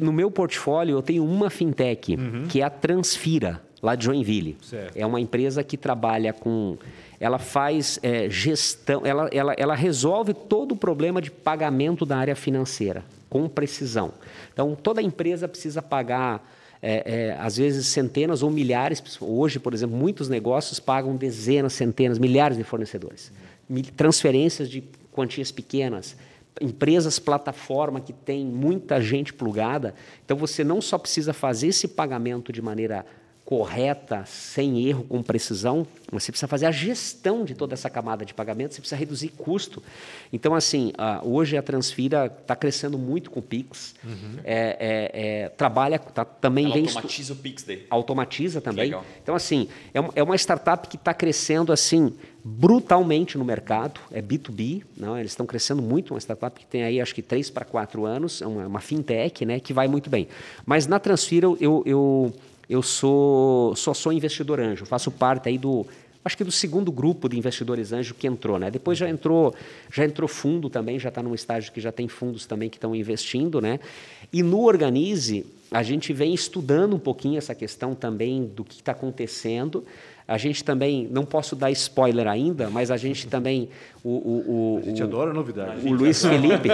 [0.03, 2.43] no meu portfólio, eu tenho uma fintech, uhum.
[2.47, 4.55] que é a Transfira, lá de Joinville.
[4.61, 4.95] Certo.
[4.95, 6.77] É uma empresa que trabalha com...
[7.19, 12.35] Ela faz é, gestão, ela, ela, ela resolve todo o problema de pagamento da área
[12.35, 14.13] financeira, com precisão.
[14.53, 16.47] Então, toda empresa precisa pagar
[16.81, 19.01] é, é, às vezes centenas ou milhares.
[19.21, 23.31] Hoje, por exemplo, muitos negócios pagam dezenas, centenas, milhares de fornecedores.
[23.95, 26.15] Transferências de quantias pequenas,
[26.61, 29.93] empresas plataforma que tem muita gente plugada.
[30.25, 33.05] Então você não só precisa fazer esse pagamento de maneira
[33.49, 38.31] correta, sem erro, com precisão, você precisa fazer a gestão de toda essa camada de
[38.31, 39.81] pagamento, você precisa reduzir custo.
[40.31, 44.35] Então, assim, hoje a Transfira está crescendo muito com o Pix, uhum.
[44.43, 46.85] é, é, é, trabalha, tá, também Ela vem...
[46.85, 47.87] automatiza o Pix daí.
[47.89, 48.93] Automatiza também.
[49.23, 54.83] Então, assim, é, é uma startup que está crescendo, assim, brutalmente no mercado, é B2B,
[54.95, 58.05] não, eles estão crescendo muito, uma startup que tem aí acho que 3 para 4
[58.05, 60.27] anos, é uma, uma, fintech, né, que vai muito bem.
[60.67, 62.33] Mas na Transfira eu, eu
[62.69, 65.85] eu sou só sou investidor anjo, faço parte aí do
[66.23, 68.69] acho que do segundo grupo de investidores anjo que entrou, né?
[68.69, 69.55] Depois já entrou
[69.91, 72.95] já entrou fundo também, já está num estágio que já tem fundos também que estão
[72.95, 73.79] investindo, né?
[74.31, 78.91] E no Organize a gente vem estudando um pouquinho essa questão também do que está
[78.91, 79.83] acontecendo.
[80.29, 83.67] A gente também, não posso dar spoiler ainda, mas a gente também.
[84.03, 85.87] O, o, o a gente o, adora novidade.
[85.87, 86.69] O Luiz Felipe.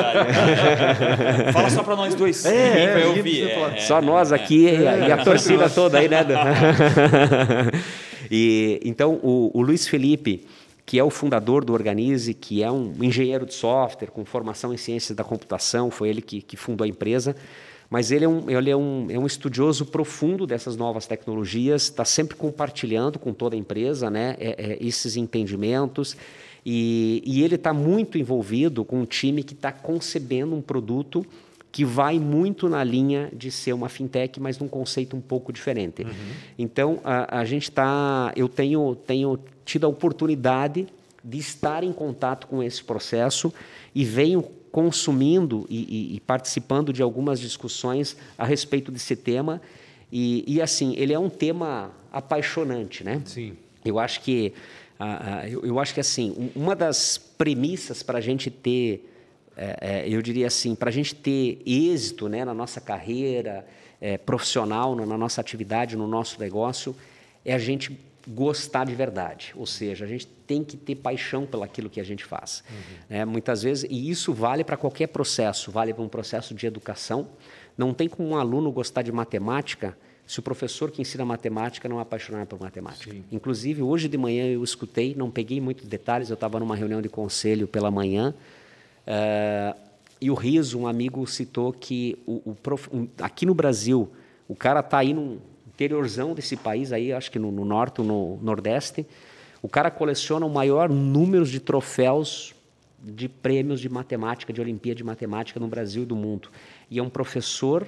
[1.53, 2.45] Fala só para nós dois.
[2.45, 3.49] É, é, ouvir.
[3.49, 6.25] É, só nós aqui é, e a torcida toda aí, né?
[8.29, 10.45] e, então, o, o Luiz Felipe
[10.85, 14.77] que é o fundador do Organize, que é um engenheiro de software com formação em
[14.77, 17.35] ciências da computação, foi ele que, que fundou a empresa.
[17.89, 22.05] Mas ele é um, ele é um, é um estudioso profundo dessas novas tecnologias, está
[22.05, 26.17] sempre compartilhando com toda a empresa né, é, é, esses entendimentos.
[26.65, 31.23] E, e ele está muito envolvido com um time que está concebendo um produto
[31.71, 36.03] que vai muito na linha de ser uma fintech, mas num conceito um pouco diferente.
[36.03, 36.11] Uhum.
[36.57, 38.31] Então, a, a gente está.
[38.33, 40.87] Eu tenho, tenho tido a oportunidade
[41.21, 43.53] de estar em contato com esse processo
[43.95, 44.43] e venho
[44.75, 49.61] consumindo e, e, e participando de algumas discussões a respeito desse tema.
[50.11, 53.21] E, e, assim, ele é um tema apaixonante, né?
[53.23, 53.55] Sim.
[53.85, 54.51] Eu acho que,
[54.99, 59.09] uh, eu, eu, acho que assim, uma das premissas para a gente ter,
[59.55, 63.65] é, é, eu diria assim, para a gente ter êxito né, na nossa carreira
[64.01, 66.93] é, profissional, na nossa atividade, no nosso negócio,
[67.45, 71.63] é a gente gostar de verdade, ou seja, a gente tem que ter paixão pelo
[71.63, 72.63] aquilo que a gente faz.
[72.69, 72.77] Uhum.
[73.09, 77.29] É, muitas vezes, e isso vale para qualquer processo, vale para um processo de educação.
[77.77, 81.99] Não tem como um aluno gostar de matemática se o professor que ensina matemática não
[81.99, 83.11] é apaixonado por matemática.
[83.11, 83.23] Sim.
[83.31, 87.09] Inclusive, hoje de manhã eu escutei, não peguei muitos detalhes, eu estava numa reunião de
[87.09, 88.33] conselho pela manhã,
[89.05, 89.79] uh,
[90.19, 92.89] e o Riso, um amigo, citou que o, o prof,
[93.21, 94.11] aqui no Brasil,
[94.47, 95.39] o cara está aí num,
[95.75, 99.05] interiorzão desse país, aí, acho que no, no norte no nordeste,
[99.61, 102.55] o cara coleciona o maior número de troféus
[103.03, 106.49] de prêmios de matemática, de Olimpíada de Matemática no Brasil e do mundo.
[106.89, 107.87] E é um professor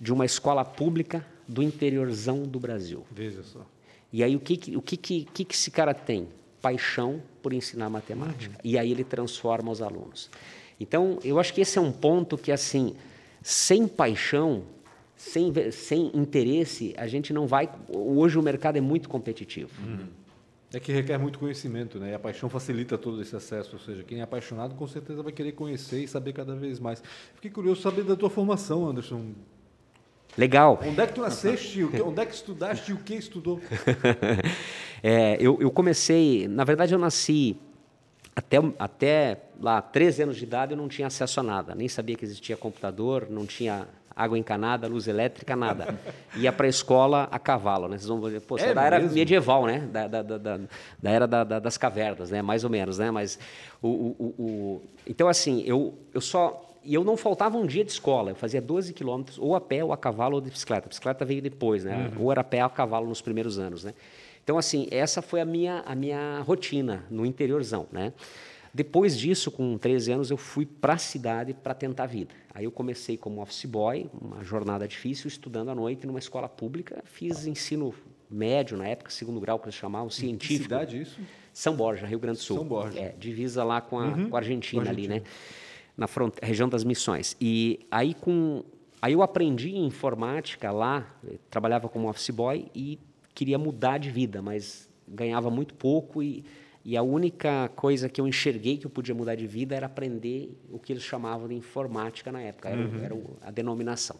[0.00, 3.04] de uma escola pública do interiorzão do Brasil.
[3.10, 3.66] Veja só.
[4.12, 6.28] E aí o que, o que, que, que esse cara tem?
[6.62, 8.54] Paixão por ensinar matemática.
[8.54, 8.60] Uhum.
[8.64, 10.30] E aí ele transforma os alunos.
[10.80, 12.94] Então, eu acho que esse é um ponto que, assim,
[13.42, 14.62] sem paixão,
[15.18, 17.68] sem, sem interesse, a gente não vai.
[17.88, 19.72] Hoje o mercado é muito competitivo.
[19.84, 20.06] Uhum.
[20.72, 22.12] É que requer muito conhecimento, né?
[22.12, 23.70] E a paixão facilita todo esse acesso.
[23.72, 27.02] Ou seja, quem é apaixonado com certeza vai querer conhecer e saber cada vez mais.
[27.34, 29.32] Fiquei curioso saber da tua formação, Anderson.
[30.36, 30.78] Legal.
[30.84, 31.82] Onde é que tu nasceste?
[31.82, 33.60] Onde é que estudaste e o que estudou?
[35.02, 36.46] é, eu, eu comecei.
[36.46, 37.56] Na verdade, eu nasci
[38.36, 41.74] até, até lá, 13 anos de idade, eu não tinha acesso a nada.
[41.74, 45.98] Nem sabia que existia computador, não tinha água encanada, luz elétrica, nada.
[46.34, 47.96] Ia para a escola a cavalo, né?
[47.96, 49.88] Vocês vão dizer, pô, é da era medieval, né?
[49.92, 50.60] Da, da, da,
[51.00, 52.42] da era da, das cavernas, né?
[52.42, 53.12] Mais ou menos, né?
[53.12, 53.38] Mas
[53.80, 57.92] o, o, o, então assim, eu, eu só e eu não faltava um dia de
[57.92, 58.30] escola.
[58.30, 60.86] Eu fazia 12 quilômetros, ou a pé, ou a cavalo, ou de bicicleta.
[60.86, 62.10] A bicicleta veio depois, né?
[62.16, 62.24] Uhum.
[62.24, 63.94] Ou era a pé ou a cavalo nos primeiros anos, né?
[64.42, 68.14] Então, assim, essa foi a minha, a minha rotina no interiorzão, né?
[68.78, 72.32] Depois disso, com 13 anos, eu fui para a cidade para tentar a vida.
[72.54, 77.02] Aí eu comecei como office boy, uma jornada difícil, estudando à noite numa escola pública.
[77.04, 77.92] Fiz ensino
[78.30, 80.58] médio na época, segundo grau, que eles chamavam, científico.
[80.58, 81.20] Que cidade isso?
[81.52, 82.58] São Borja, Rio Grande do Sul.
[82.58, 83.00] São Borja.
[83.00, 84.30] É, divisa lá com a, uhum.
[84.30, 85.22] com a Argentina, ali, né?
[85.96, 86.06] Na
[86.40, 87.36] região das Missões.
[87.40, 88.62] E aí com
[89.02, 91.18] aí eu aprendi informática lá,
[91.50, 92.96] trabalhava como office boy e
[93.34, 96.44] queria mudar de vida, mas ganhava muito pouco e
[96.88, 100.58] e a única coisa que eu enxerguei que eu podia mudar de vida era aprender
[100.70, 103.04] o que eles chamavam de informática na época, era, uhum.
[103.04, 104.16] era a denominação.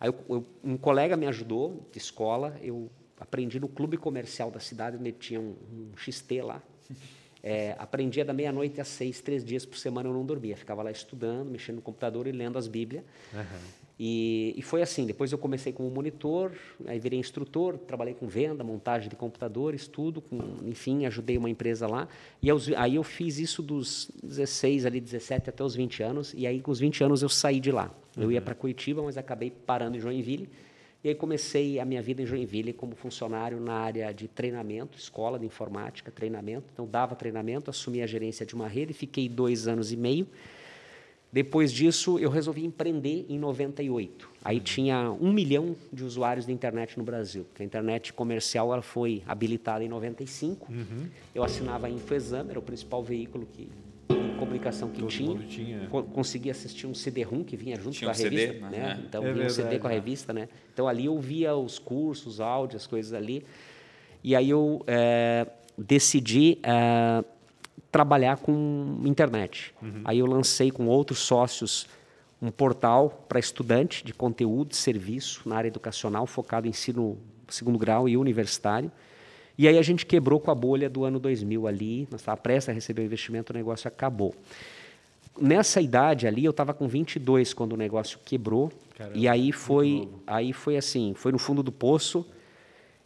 [0.00, 4.58] Aí eu, eu, um colega me ajudou de escola, eu aprendi no clube comercial da
[4.58, 6.62] cidade, onde tinha um, um XT lá.
[7.42, 10.56] É, aprendia da meia-noite às seis, três dias por semana eu não dormia.
[10.56, 13.04] Ficava lá estudando, mexendo no computador e lendo as Bíblias.
[13.34, 13.85] Uhum.
[13.98, 15.06] E, e, foi assim.
[15.06, 16.52] Depois eu comecei como monitor,
[16.86, 20.20] aí virei instrutor, trabalhei com venda, montagem de computadores, tudo.
[20.20, 22.06] Com, enfim, ajudei uma empresa lá.
[22.42, 26.34] E aí eu fiz isso dos 16, ali 17 até os 20 anos.
[26.36, 27.90] E aí com os 20 anos eu saí de lá.
[28.16, 28.24] Uhum.
[28.24, 28.44] Eu ia uhum.
[28.44, 30.48] para Curitiba, mas acabei parando em Joinville.
[31.02, 35.38] E aí comecei a minha vida em Joinville como funcionário na área de treinamento, escola
[35.38, 36.66] de informática, treinamento.
[36.72, 40.26] Então dava treinamento, assumi a gerência de uma rede, fiquei dois anos e meio.
[41.32, 44.30] Depois disso, eu resolvi empreender em 98.
[44.44, 47.44] Aí tinha um milhão de usuários de internet no Brasil.
[47.58, 50.72] A internet comercial ela foi habilitada em 95.
[50.72, 51.08] Uhum.
[51.34, 53.68] Eu assinava a Infexam, era o principal veículo que,
[54.08, 55.38] de comunicação que Todo tinha.
[55.48, 55.88] tinha.
[55.88, 58.52] Co conseguia assistir um CD-ROM que vinha junto tinha com a um revista.
[58.52, 59.04] CD, né?
[59.06, 60.32] Então, é vinha verdade, um CD com a revista.
[60.32, 60.48] Né?
[60.72, 63.44] Então, ali eu via os cursos, os áudios, as coisas ali.
[64.22, 66.58] E aí eu é, decidi...
[66.62, 67.24] É,
[67.96, 69.72] trabalhar com internet.
[69.80, 70.02] Uhum.
[70.04, 71.86] Aí eu lancei com outros sócios
[72.42, 77.16] um portal para estudante de conteúdo, de serviço na área educacional, focado em ensino
[77.48, 78.92] segundo grau e universitário.
[79.56, 82.68] E aí a gente quebrou com a bolha do ano 2000 ali, nós estávamos prestes
[82.68, 84.34] a receber o investimento, o negócio acabou.
[85.40, 88.70] Nessa idade ali, eu estava com 22 quando o negócio quebrou.
[88.94, 92.26] Caramba, e aí foi, aí foi assim, foi no fundo do poço.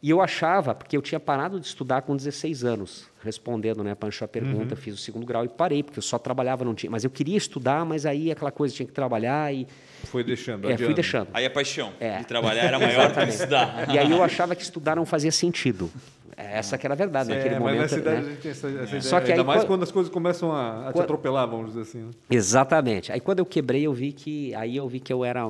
[0.02, 4.24] E eu achava, porque eu tinha parado de estudar com 16 anos, respondendo, né, Pancho,
[4.24, 4.80] a pergunta, uhum.
[4.80, 6.90] fiz o segundo grau e parei, porque eu só trabalhava, não tinha.
[6.90, 9.66] Mas eu queria estudar, mas aí aquela coisa tinha que trabalhar e.
[10.04, 10.70] Foi deixando.
[10.70, 11.28] É, fui deixando.
[11.34, 12.18] Aí a paixão é.
[12.18, 13.90] de trabalhar era maior que estudar.
[13.90, 15.90] E aí eu achava que estudar não fazia sentido.
[16.34, 17.80] Essa que era a verdade é, naquele mas momento.
[17.80, 18.26] Mas nessa idade né?
[18.26, 19.00] a gente tem essa, essa é.
[19.02, 21.66] Só que Ainda aí, mais quando, quando as coisas começam a, a te atropelar, vamos
[21.66, 21.98] dizer assim.
[21.98, 22.10] Né?
[22.30, 23.12] Exatamente.
[23.12, 25.42] Aí quando eu quebrei, eu vi que aí eu vi que eu era,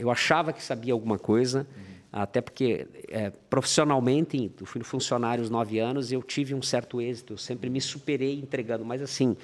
[0.00, 1.60] eu achava que sabia alguma coisa.
[1.76, 7.00] Uhum até porque é, profissionalmente, eu fui funcionário nove anos e eu tive um certo
[7.00, 9.34] êxito, eu sempre me superei entregando, mas assim,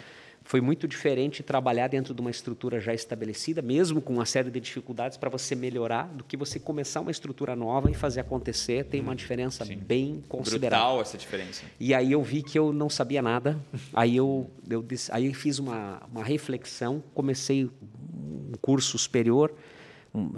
[0.49, 4.61] foi muito diferente trabalhar dentro de uma estrutura já estabelecida, mesmo com uma série de
[4.61, 9.01] dificuldades para você melhorar, do que você começar uma estrutura nova e fazer acontecer, tem
[9.01, 9.77] uma diferença Sim.
[9.77, 10.87] bem considerável.
[10.87, 11.65] Brutal essa diferença.
[11.81, 13.59] E aí eu vi que eu não sabia nada,
[13.93, 19.55] aí eu, eu aí fiz uma, uma reflexão, comecei um curso superior,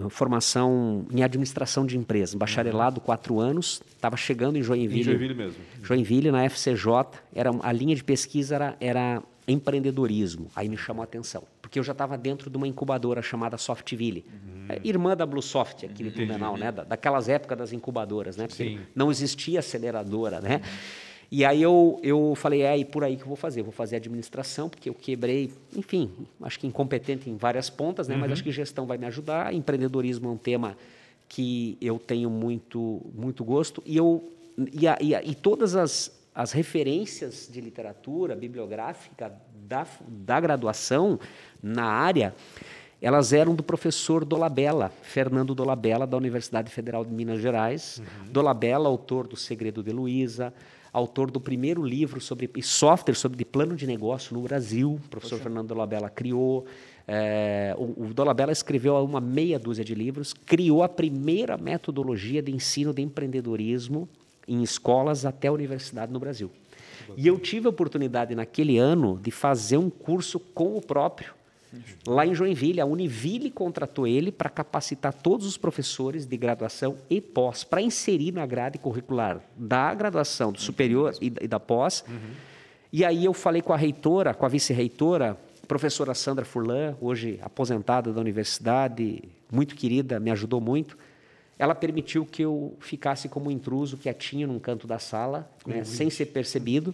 [0.08, 5.00] formação em administração de empresas, bacharelado, quatro anos, estava chegando em Joinville.
[5.00, 5.56] Em Joinville mesmo.
[5.82, 6.86] Joinville, na FCJ,
[7.34, 10.48] era, a linha de pesquisa era, era empreendedorismo.
[10.54, 14.24] Aí me chamou a atenção, porque eu já estava dentro de uma incubadora chamada Softville,
[14.28, 14.60] uhum.
[14.68, 16.70] É, irmã da Bluesoft, aqui de Blumenau, né?
[16.70, 18.46] daquelas épocas das incubadoras, né?
[18.46, 18.80] Porque Sim.
[18.94, 20.56] não existia aceleradora, né?
[20.56, 21.09] Uhum.
[21.30, 23.60] E aí eu, eu falei, é, e por aí que eu vou fazer.
[23.60, 26.10] Eu vou fazer administração, porque eu quebrei, enfim,
[26.42, 28.14] acho que incompetente em várias pontas, né?
[28.14, 28.22] Uhum.
[28.22, 29.54] mas acho que gestão vai me ajudar.
[29.54, 30.76] Empreendedorismo é um tema
[31.28, 33.80] que eu tenho muito, muito gosto.
[33.86, 34.32] E, eu,
[34.72, 41.20] e, a, e, a, e todas as, as referências de literatura bibliográfica da, da graduação
[41.62, 42.34] na área,
[43.00, 47.98] elas eram do professor Dolabella, Fernando Dolabella, da Universidade Federal de Minas Gerais.
[47.98, 48.32] Uhum.
[48.32, 50.52] Dolabella, autor do Segredo de Luísa,
[50.92, 54.94] autor do primeiro livro sobre software sobre plano de negócio no Brasil.
[55.04, 55.42] O professor Poxa.
[55.44, 56.66] Fernando Dolabella criou.
[57.06, 62.52] É, o, o Dolabella escreveu uma meia dúzia de livros, criou a primeira metodologia de
[62.52, 64.08] ensino de empreendedorismo
[64.46, 66.50] em escolas até a universidade no Brasil.
[67.16, 71.39] E eu tive a oportunidade naquele ano de fazer um curso com o próprio
[72.06, 77.20] Lá em Joinville, a Univille contratou ele para capacitar todos os professores de graduação e
[77.20, 82.04] pós, para inserir na grade curricular da graduação, do superior e, da pós.
[82.08, 82.14] Uhum.
[82.92, 88.12] E aí eu falei com a reitora, com a vice-reitora, professora Sandra Furlan, hoje aposentada
[88.12, 90.98] da universidade, muito querida, me ajudou muito.
[91.56, 96.26] Ela permitiu que eu ficasse como intruso, quietinho num canto da sala, né, sem ser
[96.26, 96.92] percebido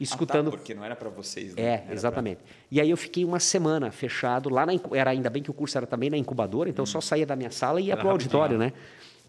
[0.00, 0.48] escutando.
[0.48, 1.62] Ah, tá, porque não era para vocês, né?
[1.62, 2.38] É, exatamente.
[2.38, 2.54] Pra...
[2.70, 5.76] E aí eu fiquei uma semana fechado lá na era ainda bem que o curso
[5.76, 6.88] era também na incubadora, então hum.
[6.88, 8.72] eu só saía da minha sala e ia para o auditório, né?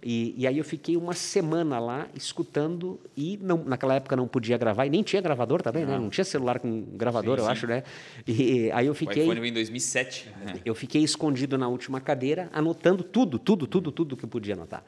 [0.03, 4.57] E, e, aí eu fiquei uma semana lá escutando e não, naquela época não podia
[4.57, 5.91] gravar e nem tinha gravador também, né?
[5.91, 5.97] não.
[5.99, 6.03] né?
[6.05, 7.51] Não tinha celular com gravador, sim, eu sim.
[7.51, 7.83] acho, né?
[8.27, 9.21] E aí eu fiquei.
[9.21, 10.29] O iPhone em 2007.
[10.43, 10.53] Né?
[10.65, 14.83] Eu fiquei escondido na última cadeira, anotando tudo, tudo, tudo, tudo que eu podia anotar.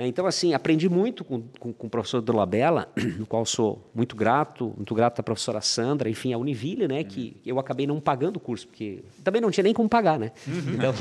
[0.00, 4.16] É, então, assim, aprendi muito com, com, com o professor Dolabella, no qual sou muito
[4.16, 8.38] grato, muito grato à professora Sandra, enfim, a Univille, né, que eu acabei não pagando
[8.38, 10.32] o curso, porque também não tinha nem como pagar, né?
[10.48, 10.72] Uhum.
[10.72, 10.94] Então,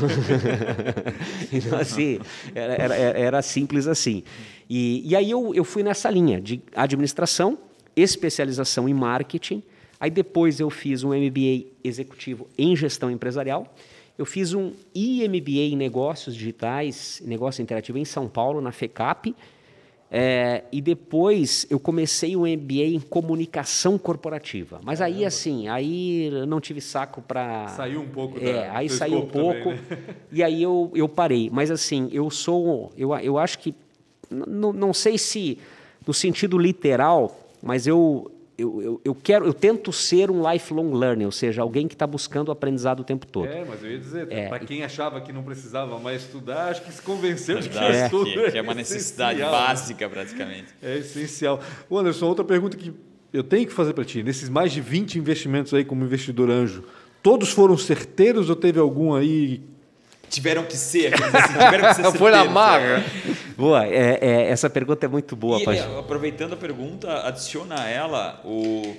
[1.54, 2.20] então assim,
[2.54, 4.22] era, era, era, simples assim.
[4.70, 7.58] E, e aí eu, eu fui nessa linha de administração,
[7.96, 9.64] especialização em marketing,
[9.98, 13.74] aí depois eu fiz um MBA executivo em gestão empresarial,
[14.20, 19.34] eu fiz um IMBA em negócios digitais, negócio interativo em São Paulo, na FECAP.
[20.12, 24.82] É, e depois eu comecei um MBA em comunicação corporativa.
[24.84, 25.18] Mas Caramba.
[25.18, 27.70] aí, assim, aí não tive saco para.
[27.70, 28.38] Saiu um pouco.
[28.40, 29.70] É, da, aí saiu um pouco.
[29.70, 30.16] Também, né?
[30.34, 31.50] E aí eu, eu parei.
[31.50, 32.92] Mas assim, eu sou.
[32.98, 33.74] Eu, eu acho que.
[34.30, 35.58] Não sei se
[36.06, 38.30] no sentido literal, mas eu,
[38.60, 42.06] eu, eu, eu, quero, eu tento ser um lifelong learner, ou seja, alguém que está
[42.06, 43.48] buscando o aprendizado o tempo todo.
[43.48, 46.84] É, mas eu ia dizer, é, para quem achava que não precisava mais estudar, acho
[46.84, 50.68] que se convenceu de que é, estudo que, que é uma necessidade básica, praticamente.
[50.82, 51.62] É essencial.
[51.90, 52.94] O Anderson, outra pergunta que
[53.32, 56.84] eu tenho que fazer para ti, nesses mais de 20 investimentos aí como investidor anjo,
[57.24, 59.62] todos foram certeiros ou teve algum aí
[60.30, 63.04] tiveram que ser, assim, tiveram que ser Foi na marra.
[63.58, 68.42] Boa, é, é, essa pergunta é muito boa, e, Aproveitando a pergunta, adiciona a ela
[68.46, 68.96] o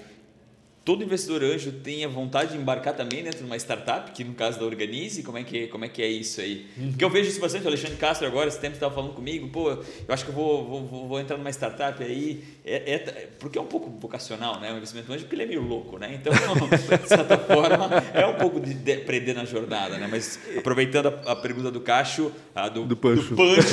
[0.85, 4.35] todo investidor anjo tem a vontade de embarcar também dentro de uma startup, que no
[4.35, 6.67] caso da Organize, como é que, como é, que é isso aí?
[6.77, 6.91] Uhum.
[6.91, 9.71] Porque eu vejo isso bastante, o Alexandre Castro agora, esse tempo estava falando comigo, pô,
[9.71, 13.61] eu acho que eu vou, vou, vou entrar numa startup aí, é, é, porque é
[13.61, 17.09] um pouco vocacional, né, o investimento anjo, porque ele é meio louco, né, então, de
[17.09, 21.37] certa forma, é um pouco de, de prender na jornada, né, mas aproveitando a, a
[21.37, 23.61] pergunta do Cacho, a do, do Pancho, do Pancho.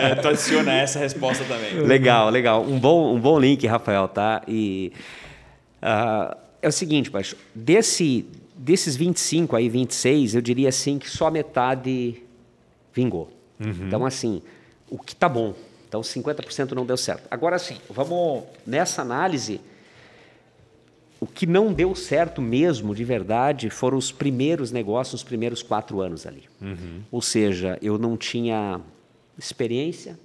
[0.00, 1.86] É, tu adiciona essa resposta também.
[1.86, 4.92] Legal, legal, um bom, um bom link, Rafael, tá, e...
[5.82, 11.30] Uh, é o seguinte, Baixo, desse, desses 25 aí, 26, eu diria assim que só
[11.30, 12.22] metade
[12.92, 13.30] vingou.
[13.58, 13.86] Uhum.
[13.86, 14.42] Então, assim,
[14.88, 15.54] o que tá bom,
[15.88, 17.26] Então 50% não deu certo.
[17.30, 19.60] Agora sim, vamos nessa análise.
[21.18, 26.00] O que não deu certo mesmo, de verdade, foram os primeiros negócios, os primeiros quatro
[26.00, 26.44] anos ali.
[26.60, 27.02] Uhum.
[27.10, 28.80] Ou seja, eu não tinha
[29.38, 30.18] experiência,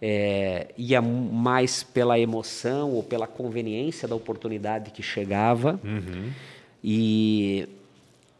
[0.00, 5.80] é, ia mais pela emoção ou pela conveniência da oportunidade que chegava.
[5.82, 6.30] Uhum.
[6.82, 7.68] E,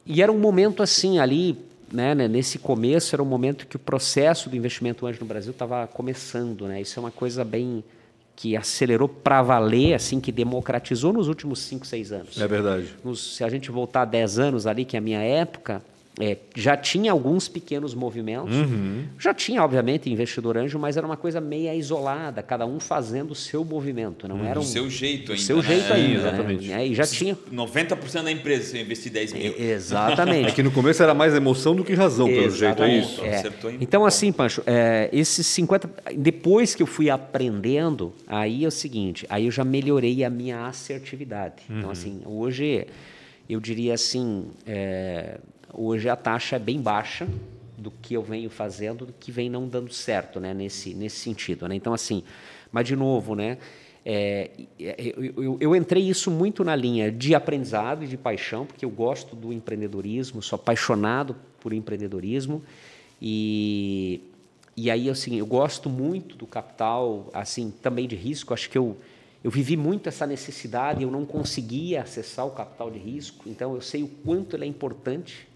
[0.04, 1.58] e era um momento assim ali,
[1.92, 5.52] né, né, nesse começo, era um momento que o processo do investimento anjo no Brasil
[5.52, 6.66] estava começando.
[6.66, 6.80] Né?
[6.80, 7.82] Isso é uma coisa bem
[8.34, 12.40] que acelerou para valer, assim, que democratizou nos últimos 5, 6 anos.
[12.40, 12.94] É verdade.
[13.02, 15.82] Nos, se a gente voltar 10 anos ali, que é a minha época,
[16.18, 19.04] é, já tinha alguns pequenos movimentos, uhum.
[19.18, 23.34] já tinha, obviamente, investidor anjo, mas era uma coisa meia isolada, cada um fazendo o
[23.34, 24.26] seu movimento.
[24.26, 24.46] Não uhum.
[24.46, 25.42] era um, o seu jeito ainda.
[25.42, 25.62] O seu né?
[25.62, 26.08] jeito ainda.
[26.08, 26.14] Né?
[26.14, 26.68] exatamente.
[26.68, 26.86] Né?
[26.86, 27.36] E já tinha.
[27.52, 29.54] 90% da empresa se eu investir 10 mil.
[29.58, 30.48] É, exatamente.
[30.48, 33.22] É que no começo era mais emoção do que razão, pelo jeito, é isso.
[33.22, 33.42] É.
[33.78, 35.90] Então, assim, Pancho, é, esses 50%.
[36.16, 40.66] Depois que eu fui aprendendo, aí é o seguinte, aí eu já melhorei a minha
[40.66, 41.56] assertividade.
[41.64, 41.78] Então, uhum.
[41.78, 42.86] Então, assim, hoje
[43.48, 44.46] eu diria assim.
[44.66, 45.38] É,
[45.78, 47.28] Hoje a taxa é bem baixa
[47.76, 50.54] do que eu venho fazendo, do que vem não dando certo, né?
[50.54, 51.74] Nesse, nesse sentido, né?
[51.74, 52.24] Então, assim,
[52.72, 53.58] mas de novo, né?
[54.02, 54.50] É,
[54.80, 58.90] eu, eu, eu, entrei isso muito na linha de aprendizado e de paixão, porque eu
[58.90, 62.62] gosto do empreendedorismo, sou apaixonado por empreendedorismo
[63.20, 64.22] e,
[64.76, 68.54] e aí assim eu gosto muito do capital, assim também de risco.
[68.54, 68.96] Acho que eu
[69.44, 73.80] eu vivi muito essa necessidade, eu não conseguia acessar o capital de risco, então eu
[73.80, 75.46] sei o quanto ele é importante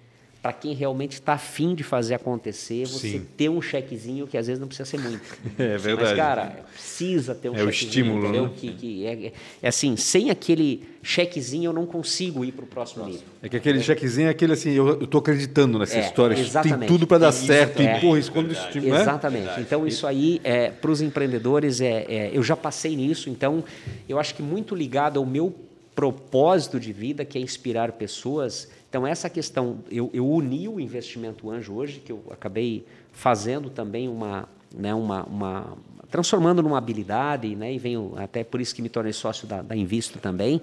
[0.43, 3.27] para quem realmente está afim de fazer acontecer, você Sim.
[3.37, 5.21] ter um chequezinho que às vezes não precisa ser muito.
[5.59, 6.09] É verdade.
[6.11, 7.65] Mas, cara, precisa ter um é chequezinho.
[7.65, 8.45] É o estímulo, entendeu?
[8.45, 8.53] né?
[8.57, 9.33] Que, que é,
[9.63, 13.21] é, assim, sem aquele chequezinho eu não consigo ir para o próximo nível.
[13.43, 16.79] É que aquele chequezinho é aquele assim, eu estou acreditando nessa é, história, exatamente.
[16.81, 19.01] tem tudo para dar isso, certo, é, e porra, isso quando estímulo, né?
[19.03, 19.61] Exatamente.
[19.61, 23.63] Então isso aí, é, para os empreendedores, é, é, eu já passei nisso, então
[24.09, 25.55] eu acho que muito ligado ao meu
[25.95, 31.49] propósito de vida, que é inspirar pessoas, então, essa questão, eu, eu uni o investimento
[31.49, 35.79] anjo hoje, que eu acabei fazendo também uma, né, uma, uma
[36.11, 39.77] transformando numa habilidade, né, e venho até por isso que me tornei sócio da, da
[39.77, 40.61] Invisto também,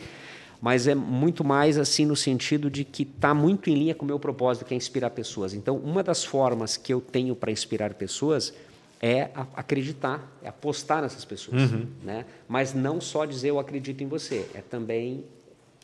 [0.61, 4.07] mas é muito mais assim no sentido de que está muito em linha com o
[4.07, 5.53] meu propósito, que é inspirar pessoas.
[5.53, 8.53] Então, uma das formas que eu tenho para inspirar pessoas
[9.01, 11.85] é acreditar, é apostar nessas pessoas, uhum.
[12.03, 12.25] né?
[12.45, 15.23] Mas não só dizer eu acredito em você, é também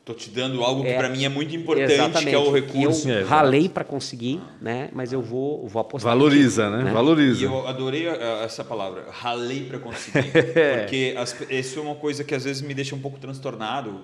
[0.03, 2.27] Estou te dando algo que é, para mim é muito importante, exatamente.
[2.27, 3.09] que é o recurso.
[3.09, 4.89] Eu é, ralei para conseguir, né?
[4.91, 6.11] mas eu vou, vou apostar.
[6.11, 6.83] Valoriza, né?
[6.83, 6.91] né?
[6.91, 7.39] Valoriza.
[7.39, 8.07] E eu adorei
[8.43, 10.29] essa palavra, ralei para conseguir.
[10.81, 14.01] porque as, isso é uma coisa que às vezes me deixa um pouco transtornado.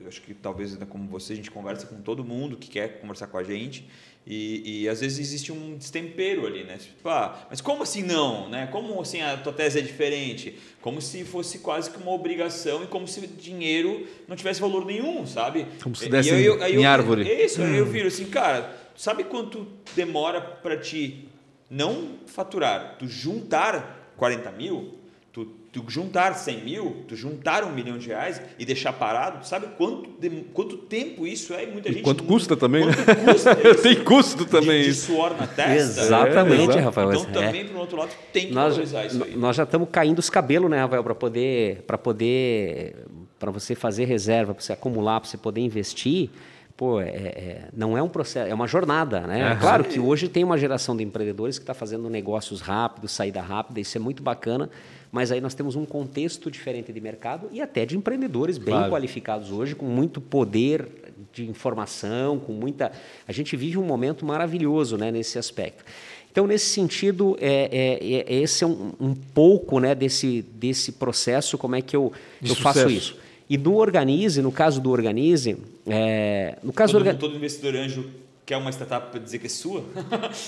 [0.00, 3.26] Eu acho que talvez, como você, a gente conversa com todo mundo que quer conversar
[3.26, 3.86] com a gente.
[4.24, 6.76] E, e, às vezes existe um destempero ali, né?
[6.78, 8.48] Tipo, ah, mas como assim não?
[8.48, 8.68] Né?
[8.70, 10.56] Como assim a tua tese é diferente?
[10.80, 15.26] Como se fosse quase que uma obrigação e como se dinheiro não tivesse valor nenhum,
[15.26, 15.66] sabe?
[15.82, 17.28] Como se desse eu, aí em árvore.
[17.28, 17.66] É isso, hum.
[17.66, 17.90] aí eu hum.
[17.90, 19.66] viro assim, cara, sabe quanto
[19.96, 21.28] demora para ti
[21.68, 25.01] não faturar, tu juntar 40 mil?
[25.32, 29.66] Tu, tu, juntar 100 mil, tu juntar um milhão de reais e deixar parado, sabe
[29.78, 31.64] quanto, de, quanto tempo isso é?
[31.64, 32.02] E muita e gente.
[32.02, 33.32] Quanto custa também, quanto né?
[33.32, 35.06] Custa Tem custo também de, isso.
[35.06, 36.02] De suor na testa.
[36.02, 37.14] Exatamente, é, Rafael.
[37.14, 37.64] Então também, é.
[37.64, 39.34] por outro lado, tem que nós, valorizar isso aí.
[39.34, 43.06] Nós já estamos caindo os cabelos, né, Rafael, para poder, para poder,
[43.38, 46.28] para você fazer reserva, para você acumular, para você poder investir
[46.76, 49.52] pô, é, é, não é um processo, é uma jornada, né?
[49.52, 49.56] É.
[49.56, 53.78] Claro que hoje tem uma geração de empreendedores que está fazendo negócios rápidos, saída rápida,
[53.78, 54.68] isso é muito bacana,
[55.12, 58.90] mas aí nós temos um contexto diferente de mercado e até de empreendedores bem claro.
[58.90, 60.88] qualificados hoje, com muito poder
[61.34, 62.90] de informação, com muita.
[63.28, 65.84] A gente vive um momento maravilhoso né, nesse aspecto.
[66.30, 67.68] Então, nesse sentido, é,
[68.00, 72.10] é, é esse é um, um, pouco né, desse, desse processo, como é que eu,
[72.42, 73.18] eu faço isso.
[73.50, 78.08] E no Organize, no caso do Organize, é, no caso todo, do todo investidor anjo
[78.44, 79.84] quer uma startup para dizer que é sua?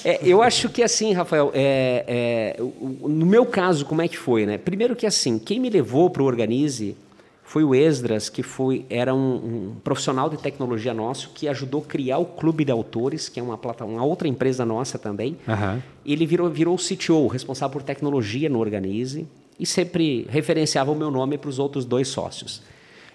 [0.05, 4.47] é, eu acho que assim, Rafael, é, é, no meu caso, como é que foi?
[4.47, 4.59] Né?
[4.59, 6.97] Primeiro que assim, quem me levou para o Organize
[7.45, 11.85] foi o Esdras, que foi, era um, um, profissional de tecnologia nosso que ajudou a
[11.85, 15.37] criar o Clube de Autores, que é uma, uma outra empresa nossa também.
[15.47, 15.81] Uhum.
[16.05, 19.29] Ele virou, virou o CTO, responsável por tecnologia no Organize,
[19.61, 22.61] e sempre referenciava o meu nome para os outros dois sócios.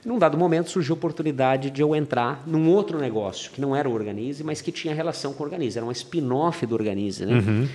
[0.06, 3.89] Num dado momento surgiu a oportunidade de eu entrar num outro negócio, que não era
[3.89, 7.26] o Organize, mas que tinha relação com o Organize, era uma spin-off do Organize.
[7.26, 7.34] Né?
[7.34, 7.68] Uhum.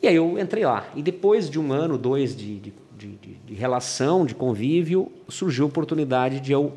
[0.00, 0.86] E aí eu entrei lá.
[0.94, 3.16] E depois de um ano, dois de, de, de,
[3.46, 6.74] de relação, de convívio, surgiu a oportunidade de eu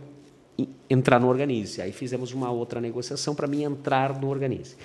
[0.90, 1.82] entrar no Organize.
[1.82, 4.76] Aí fizemos uma outra negociação para mim entrar no Organize.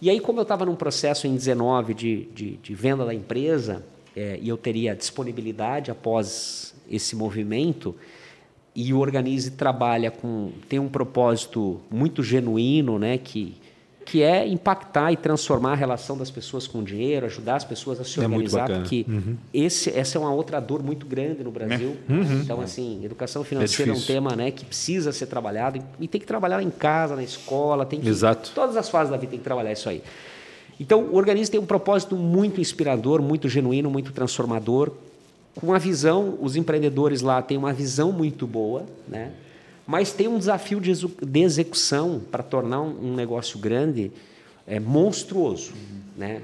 [0.00, 3.84] E aí, como eu estava num processo em 19 de, de, de venda da empresa,
[4.16, 7.94] é, e eu teria disponibilidade após esse movimento
[8.74, 13.54] e o Organize trabalha com tem um propósito muito genuíno, né, que
[14.04, 18.00] que é impactar e transformar a relação das pessoas com o dinheiro, ajudar as pessoas
[18.00, 18.80] a se É organizar, bacana.
[18.80, 19.06] porque
[19.54, 21.96] esse essa é uma outra dor muito grande no Brasil.
[22.42, 24.14] Então assim, educação financeira é, um difícil.
[24.14, 28.00] tema, né, que precisa ser trabalhado e tem que trabalhar em casa, na escola, tem
[28.00, 28.50] que Exato.
[28.54, 30.02] todas as fases da vida tem que trabalhar isso aí.
[30.80, 34.90] Então, o organismo tem um propósito muito inspirador, muito genuíno, muito transformador,
[35.54, 39.32] com uma visão, os empreendedores lá têm uma visão muito boa, né?
[39.86, 40.92] mas tem um desafio de,
[41.42, 44.10] execução para tornar um, negócio grande
[44.66, 45.72] é, monstruoso.
[46.16, 46.42] Né?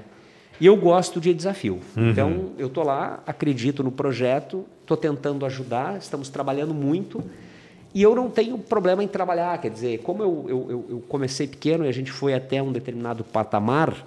[0.59, 1.79] E eu gosto de desafio.
[1.95, 7.23] Então, eu estou lá, acredito no projeto, estou tentando ajudar, estamos trabalhando muito.
[7.93, 11.47] E eu não tenho problema em trabalhar, quer dizer, como eu, eu, eu- eu comecei
[11.47, 14.05] pequeno e a gente foi até um determinado patamar,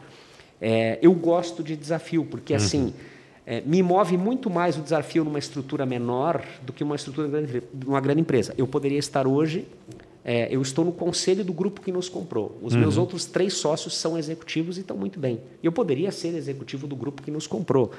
[0.61, 2.93] é, eu gosto de desafio, porque assim
[3.47, 7.63] é, me move muito mais o desafio numa estrutura menor do que uma estrutura grande,
[7.87, 8.55] uma grande empresa.
[8.57, 9.67] Eu poderia estar hoje,
[10.25, 12.57] é, eu estou no conselho do grupo que nos comprou.
[12.63, 15.41] Os meus outros três sócios são executivos e estão muito bem.
[15.63, 17.91] Eu poderia ser executivo do grupo que nos comprou,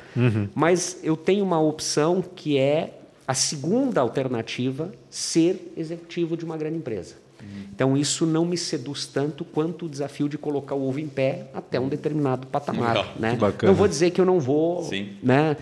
[0.56, 6.78] mas eu tenho uma opção que é a segunda alternativa ser executivo de uma grande
[6.78, 7.23] empresa.
[7.74, 11.48] Então, isso não me seduz tanto quanto o desafio de colocar o ovo em pé
[11.54, 12.96] até um determinado patamar.
[12.96, 13.14] Legal.
[13.20, 13.38] Né?
[13.64, 15.10] Não vou dizer que eu não vou, Sim.
[15.24, 15.58] né?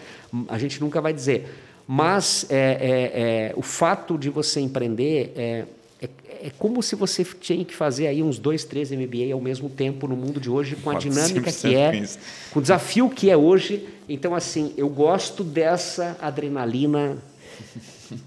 [0.50, 1.48] a gente nunca vai dizer.
[1.88, 5.66] Mas é, é, é, o fato de você empreender é,
[6.02, 6.10] é,
[6.48, 10.08] é como se você tinha que fazer aí uns dois, três MBA ao mesmo tempo
[10.08, 12.08] no mundo de hoje, com a dinâmica 100% que é,
[12.52, 13.88] com o desafio que é hoje.
[14.08, 17.18] Então, assim, eu gosto dessa adrenalina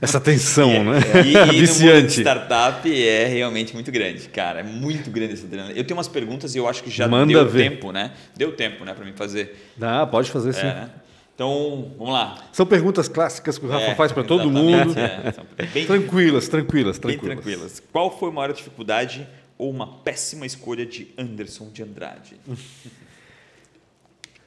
[0.00, 0.98] Essa tensão, né?
[1.24, 2.20] E, e de Viciante.
[2.20, 4.60] startup é realmente muito grande, cara.
[4.60, 5.78] É muito grande essa adrenalina.
[5.78, 7.70] Eu tenho umas perguntas e eu acho que já Manda deu ver.
[7.70, 8.12] tempo, né?
[8.36, 9.70] Deu tempo, né, para mim fazer.
[9.80, 10.60] Ah, pode fazer sim.
[10.60, 10.90] É, né?
[11.34, 12.38] Então, vamos lá.
[12.52, 14.94] São perguntas clássicas que o Rafa É, faz para todo mundo.
[14.98, 15.66] é.
[15.66, 17.42] Bem, Tranquilas, tranquilas, bem tranquilas.
[17.42, 17.82] tranquilas.
[17.92, 19.26] Qual foi a maior dificuldade
[19.58, 22.36] ou uma péssima escolha de Anderson de Andrade?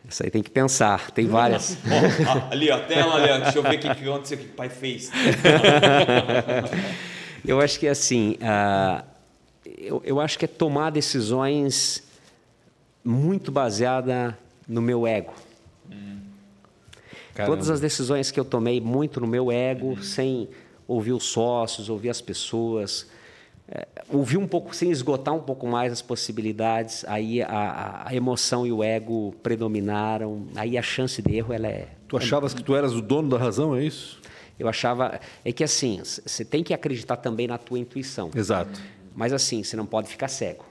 [0.09, 1.77] Isso aí tem que pensar, tem várias.
[2.27, 3.39] Ó, ali, ó, tela ali, ó.
[3.39, 5.11] Deixa eu ver o que, que aconteceu, o que o pai fez.
[7.45, 9.05] Eu acho que assim, ah,
[9.77, 12.03] eu, eu acho que é tomar decisões
[13.05, 14.37] muito baseada
[14.67, 15.33] no meu ego.
[17.33, 17.55] Caramba.
[17.55, 20.49] Todas as decisões que eu tomei muito no meu ego, sem
[20.87, 23.07] ouvir os sócios, ouvir as pessoas,
[23.69, 28.65] é, ouvir um pouco, sem esgotar um pouco mais as possibilidades, aí a, a- emoção
[28.65, 32.73] e o ego predominaram, aí a chance de erro ela é Tu achavas que tu
[32.75, 34.21] eras o dono da razão, é isso?
[34.59, 38.81] eu achava é que assim você tem que acreditar também na tua intuição Exato.
[39.15, 40.65] mas assim você não pode ficar cego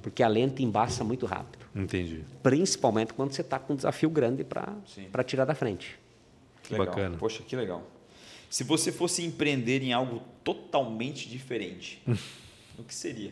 [0.00, 2.20] porque a lenta embaça muito rápido Entendi.
[2.40, 5.98] principalmente quando você está com um desafio grande para tirar da frente
[6.62, 6.86] Que legal.
[6.86, 7.16] Bacana.
[7.18, 7.82] Poxa, que legal.
[8.56, 12.02] Se você fosse empreender em algo totalmente diferente,
[12.78, 13.30] o que seria?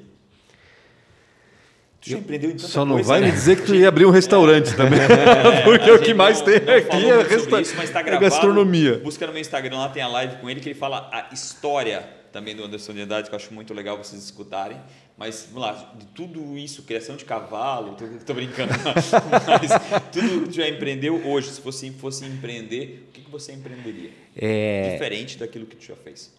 [1.99, 3.29] Tu já empreendeu em tanta Só não coisa, vai né?
[3.29, 5.01] me dizer que tu ia abrir um restaurante também.
[5.65, 7.59] Porque A o que mais não- tem não aqui é, resta...
[7.59, 8.99] isso, mas tá é gastronomia.
[8.99, 12.07] Busca no meu Instagram, lá tem a live com ele, que ele fala a história
[12.31, 14.77] também do Anderson de Andrade, que eu acho muito legal vocês escutarem.
[15.17, 19.71] Mas, vamos lá, de tudo isso, criação de cavalo, tô, tô brincando, mas
[20.13, 24.11] tudo que já empreendeu hoje, se fosse, fosse empreender, o que, que você empreenderia?
[24.37, 24.91] É.
[24.93, 26.33] Diferente daquilo que tu já fez.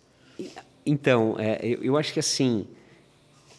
[0.85, 2.65] Então, é, eu, eu acho que assim,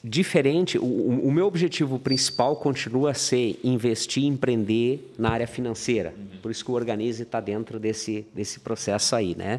[0.05, 6.15] diferente, o, o- meu objetivo principal continua a ser investir e empreender na área financeira.
[6.43, 9.59] Por isso que o Organize está dentro desse, desse processo aí, né?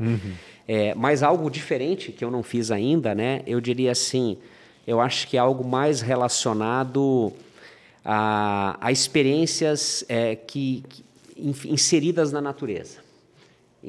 [0.68, 3.42] É, mas algo diferente que eu não fiz ainda, né?
[3.48, 4.38] Eu diria assim,
[4.86, 7.34] eu acho que é algo mais relacionado
[8.06, 11.04] a, a experiências é, que, que
[11.70, 13.06] inseridas na natureza.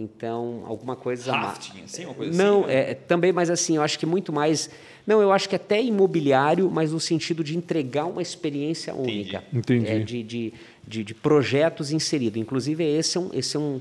[0.01, 2.69] Então, alguma coisa ma- Rafting, assim, uma coisa não, assim?
[2.69, 2.91] né?
[2.91, 4.71] é, também, mas assim, eu acho que muito mais.
[5.05, 9.43] Não, eu acho que até imobiliário, mas no sentido de entregar uma experiência única.
[9.53, 9.89] Entendi.
[9.89, 10.55] É, de, de,
[10.87, 12.41] de, de projetos inseridos.
[12.41, 13.81] Inclusive, esse é um, esse é um,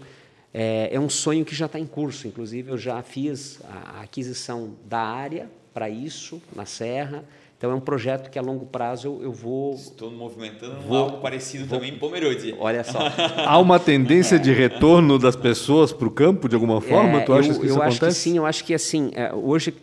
[0.51, 2.28] é, é um sonho que já está em curso.
[2.28, 7.24] Inclusive, eu já fiz a, a aquisição da área para isso, na Serra.
[7.58, 9.74] Então, é um projeto que a longo prazo eu, eu vou.
[9.74, 12.55] Estou movimentando Vou- algo parecido também em Pomerode.
[12.60, 12.99] Olha só.
[13.45, 17.18] Há uma tendência de retorno das pessoas para o campo, de alguma forma?
[17.20, 18.18] É, tu achas eu, que isso eu acho acontece?
[18.18, 19.74] que sim, eu acho que assim, é, hoje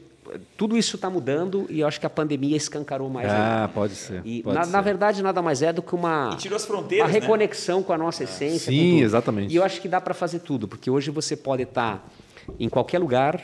[0.57, 3.65] tudo isso está mudando e eu acho que a pandemia escancarou mais ainda.
[3.65, 4.23] Ah, pode ser.
[4.25, 4.71] E, pode na, ser.
[4.71, 7.19] na verdade, nada mais é do que uma, E tirou as uma fronteiras, né?
[7.21, 8.67] reconexão com a nossa essência.
[8.73, 9.53] com Sim, exatamente.
[9.53, 12.09] E eu acho que dá para fazer tudo, porque hoje você pode estar
[12.59, 13.41] em qualquer lugar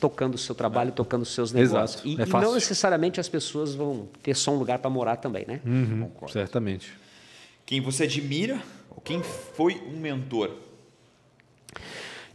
[0.00, 2.04] tocando o seu trabalho, tocando os seus negócios.
[2.04, 5.16] Exato, E, é e não necessariamente as pessoas vão ter só um lugar para morar
[5.16, 5.60] também, né?
[5.64, 6.92] Uhum, certamente.
[7.66, 10.52] Quem você admira ou quem foi um mentor?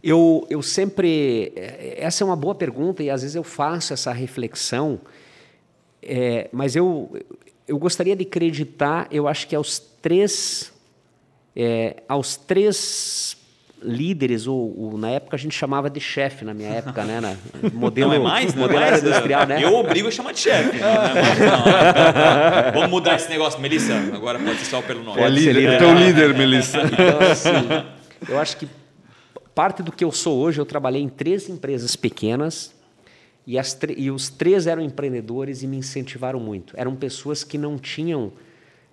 [0.02, 1.52] Eu, eu sempre.
[1.56, 5.00] Eh, essa é uma boa pergunta e às vezes eu faço essa reflexão,
[6.02, 7.18] é, mas eu,
[7.66, 10.70] eu gostaria de acreditar, eu acho que aos três,
[11.56, 13.38] é, aos três
[13.84, 17.20] líderes, ou, ou, na época a gente chamava de chefe, na minha época, né?
[17.20, 17.36] Na,
[17.72, 19.62] modelo, não é mais, modelo é mais, industrial, né?
[19.62, 20.78] Eu obrigo a chamar de chefe.
[20.78, 20.82] Né?
[22.72, 23.94] Vamos mudar esse negócio, Melissa.
[24.12, 25.20] Agora pode ser só pelo nome.
[25.20, 26.80] É líder, é teu líder, Melissa.
[26.94, 27.50] Então, assim,
[28.28, 28.68] eu acho que
[29.54, 32.72] parte do que eu sou hoje, eu trabalhei em três empresas pequenas
[33.46, 36.74] e, as e os três eram empreendedores e me incentivaram muito.
[36.76, 38.32] Eram pessoas que não tinham,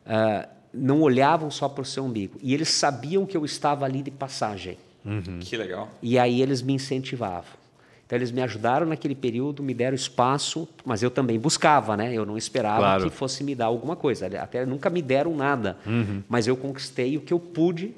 [0.05, 4.01] uh, não olhavam só para o seu umbigo e eles sabiam que eu estava ali
[4.01, 4.77] de passagem.
[5.05, 5.39] Uhum.
[5.39, 5.89] Que legal.
[6.01, 7.61] E aí eles me incentivavam.
[8.05, 12.13] Então eles me ajudaram naquele período, me deram espaço, mas eu também buscava, né?
[12.13, 13.03] Eu não esperava claro.
[13.05, 14.27] que fosse me dar alguma coisa.
[14.41, 16.21] Até nunca me deram nada, uhum.
[16.27, 17.95] mas eu conquistei o que eu pude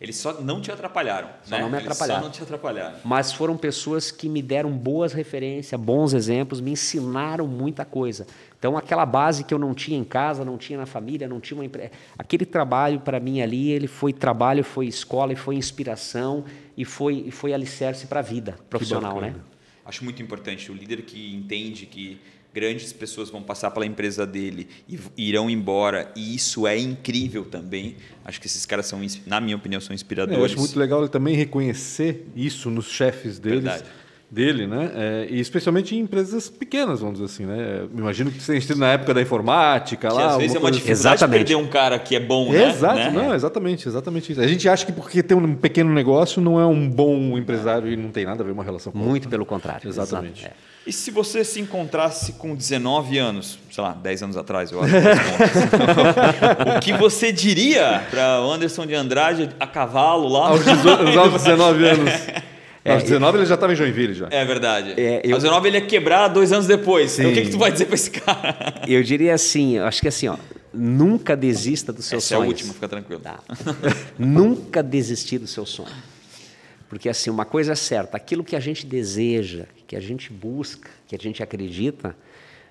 [0.00, 1.28] eles só não te atrapalharam.
[1.42, 1.62] Só né?
[1.62, 2.24] não me atrapalharam.
[2.24, 2.96] Eles só não te atrapalharam.
[3.04, 8.26] Mas foram pessoas que me deram boas referências, bons exemplos, me ensinaram muita coisa.
[8.58, 11.56] Então, aquela base que eu não tinha em casa, não tinha na família, não tinha
[11.56, 11.92] uma empresa.
[12.18, 16.44] Aquele trabalho, para mim, ali, ele foi trabalho, foi escola, e foi inspiração
[16.76, 19.20] e foi, e foi alicerce para a vida profissional.
[19.20, 19.34] Né?
[19.84, 22.20] Acho muito importante o líder que entende que
[22.56, 27.96] grandes pessoas vão passar pela empresa dele e irão embora, e isso é incrível também.
[28.24, 30.38] Acho que esses caras são, na minha opinião, são inspiradores.
[30.38, 33.62] É, eu acho muito legal ele também reconhecer isso nos chefes deles.
[33.62, 34.90] Verdade dele, né?
[34.94, 37.86] É, e especialmente em empresas pequenas, vamos dizer assim, né?
[37.92, 40.30] Me imagino que você esteja na época da informática que lá.
[40.30, 40.78] Às vezes é uma assim.
[40.78, 41.38] dificuldade exatamente.
[41.38, 42.70] perder um cara que é bom, né?
[42.70, 43.10] Exato, né?
[43.10, 44.40] não, exatamente, exatamente isso.
[44.40, 47.96] A gente acha que porque tem um pequeno negócio não é um bom empresário e
[47.96, 49.88] não tem nada a ver uma relação com Muito pelo contrário.
[49.88, 50.40] Exatamente.
[50.40, 50.76] Exato, é.
[50.86, 54.94] E se você se encontrasse com 19 anos, sei lá, 10 anos atrás, eu acho.
[56.76, 60.50] o que você diria para Anderson de Andrade a cavalo lá?
[60.50, 62.12] Aos 19 anos.
[62.86, 64.28] É, Aos 19 ele já estava em Joinville já.
[64.30, 64.94] É verdade.
[64.96, 65.34] É, eu...
[65.34, 67.10] Aos 19 ele ia quebrar dois anos depois.
[67.10, 67.22] Sim.
[67.22, 68.82] Então o que, que tu vai dizer para esse cara?
[68.86, 70.36] Eu diria assim, acho que assim, ó,
[70.72, 72.42] nunca desista dos seus Essa sonhos.
[72.42, 73.20] é a última, fica tranquilo.
[73.20, 73.40] Tá.
[74.16, 75.88] nunca desistir do seu sonho.
[76.88, 80.88] Porque assim, uma coisa é certa, aquilo que a gente deseja, que a gente busca,
[81.08, 82.16] que a gente acredita,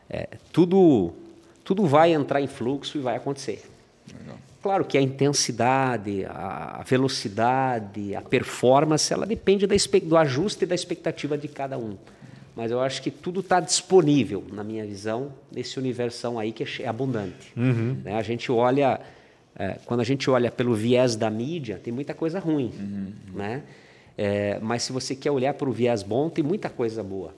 [0.10, 1.12] é, tudo,
[1.62, 3.64] tudo vai entrar em fluxo e vai acontecer.
[4.18, 4.38] Legal.
[4.66, 11.48] Claro que a intensidade, a velocidade, a performance, ela depende do ajuste da expectativa de
[11.48, 11.96] cada um.
[12.56, 16.68] Mas eu acho que tudo está disponível, na minha visão, nesse universão aí que é,
[16.80, 17.54] é abundante.
[17.56, 17.98] Uhum.
[18.04, 18.16] Né?
[18.16, 19.00] A gente olha,
[19.56, 23.14] é, quando a gente olha pelo viés da mídia, tem muita coisa ruim, uhum.
[23.36, 23.62] né?
[24.18, 27.36] É, mas se você quer olhar para o viés bom, tem muita coisa boa.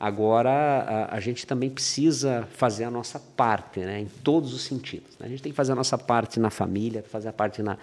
[0.00, 5.18] Agora, a, a, gente também precisa fazer a nossa parte, né, em todos os sentidos.
[5.18, 5.26] Né?
[5.26, 7.76] A gente tem que fazer a nossa parte na família, fazer a parte na,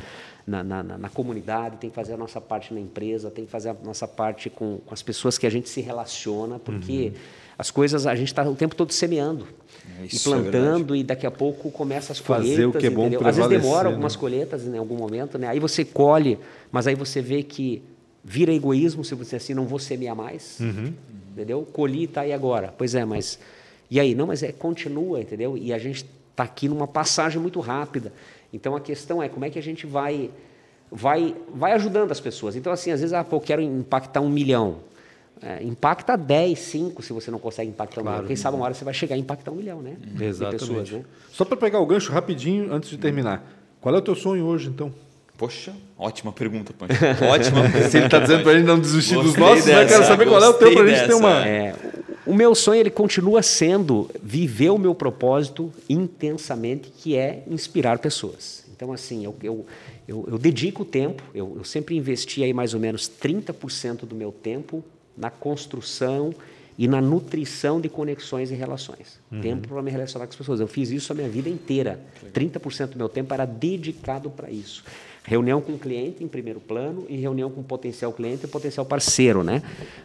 [0.48, 3.70] na, na, na, comunidade, tem que fazer a nossa parte na empresa, tem que fazer
[3.70, 7.22] a nossa parte com, com as pessoas que a gente se relaciona, porque uhum.
[7.60, 9.46] as coisas a gente está o tempo todo semeando.
[10.02, 12.56] Isso e é plantando, é e daqui a pouco começa as colheitas.
[12.56, 14.20] Fazer o que é bom Às vezes demora algumas né?
[14.22, 15.50] colheitas em algum momento, né?
[15.50, 16.40] aí você colhe,
[16.72, 17.82] mas aí você vê que
[18.24, 20.62] vira egoísmo se você assim, não vou semear mais.
[20.62, 20.94] Uhum
[21.36, 21.68] entendeu?
[21.72, 22.74] Colhi está aí agora.
[22.76, 23.38] Pois é, mas
[23.92, 24.16] e aí?
[24.16, 25.58] Não, mas é continua, entendeu?
[25.58, 28.12] E a gente está aqui numa passagem muito rápida.
[28.54, 30.32] Então a questão é como é que a gente vai
[30.90, 32.56] vai vai ajudando as pessoas.
[32.56, 34.78] Então assim, às vezes ah, pô, eu quero impactar um milhão.
[35.42, 38.28] É, impacta 10, 5 se você não consegue impactar um claro, milhão.
[38.28, 39.98] Quem sabe uma hora você vai chegar a impactar um milhão, né?
[40.20, 40.60] Exatamente.
[40.60, 41.04] Pessoas, né?
[41.30, 43.46] Só para pegar o gancho rapidinho antes de terminar.
[43.82, 44.92] Qual é o teu sonho hoje, então?
[45.38, 46.94] Poxa, ótima pergunta, Pancho.
[47.30, 47.90] Ótima pergunta.
[47.90, 49.74] Se ele está dizendo para a gente não desistir Gostei dos nossos, né?
[49.74, 51.46] dessa, eu quero saber qual é o teu para a gente ter uma.
[51.46, 51.76] É,
[52.26, 58.64] o meu sonho ele continua sendo viver o meu propósito intensamente, que é inspirar pessoas.
[58.76, 59.66] Então, assim, eu, eu,
[60.08, 64.32] eu, eu dedico tempo, eu, eu sempre investi aí mais ou menos 30% do meu
[64.32, 64.84] tempo
[65.18, 66.34] na construção
[66.78, 69.20] e na nutrição de conexões e relações.
[69.32, 69.42] Uhum.
[69.42, 70.60] Tempo para me relacionar com as pessoas.
[70.60, 72.00] Eu fiz isso a minha vida inteira.
[72.34, 74.84] 30% do meu tempo era dedicado para isso.
[75.26, 79.44] Reunião com o cliente em primeiro plano e reunião com potencial cliente e potencial parceiro,
[79.44, 79.62] né?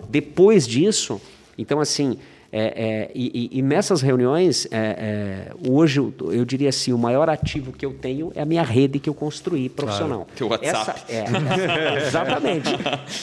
[0.08, 1.20] Depois disso,
[1.58, 2.18] então assim,
[2.52, 7.72] é, é, e, e, nessas reuniões, é, é hoje eu diria assim, o maior ativo
[7.72, 10.26] que eu tenho é a minha rede que eu construí profissional.
[10.36, 10.36] Claro.
[10.36, 11.04] Teu WhatsApp.
[11.08, 12.70] Essa, é, exatamente.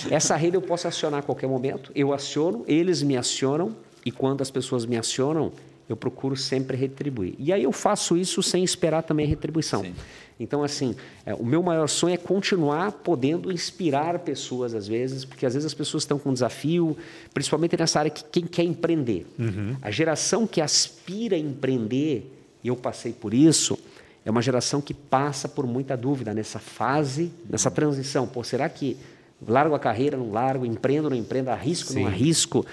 [0.10, 1.92] Essa rede eu posso acionar a qualquer momento.
[1.94, 3.76] Eu aciono, eles me acionam
[4.06, 5.52] e quando as pessoas me acionam,
[5.90, 7.36] eu procuro sempre retribuir.
[7.38, 9.84] E aí eu faço isso sem esperar também retribuição.
[9.84, 9.94] Sim.
[10.40, 15.46] Então, assim, é, o meu maior sonho é continuar podendo inspirar pessoas, às vezes, porque
[15.46, 16.96] às vezes as pessoas estão com um desafio,
[17.34, 19.26] principalmente nessa área que quem quer empreender.
[19.40, 19.76] Uhum.
[19.82, 22.32] A geração que aspira a empreender,
[22.64, 23.78] e eu passei por isso,
[24.24, 28.28] é uma geração que passa por muita dúvida nessa fase, nessa transição.
[28.28, 28.98] Pô, será que
[29.46, 32.02] Largo a carreira, não largo, empreendo, não empreendo, arrisco, Sim.
[32.02, 32.66] não arrisco.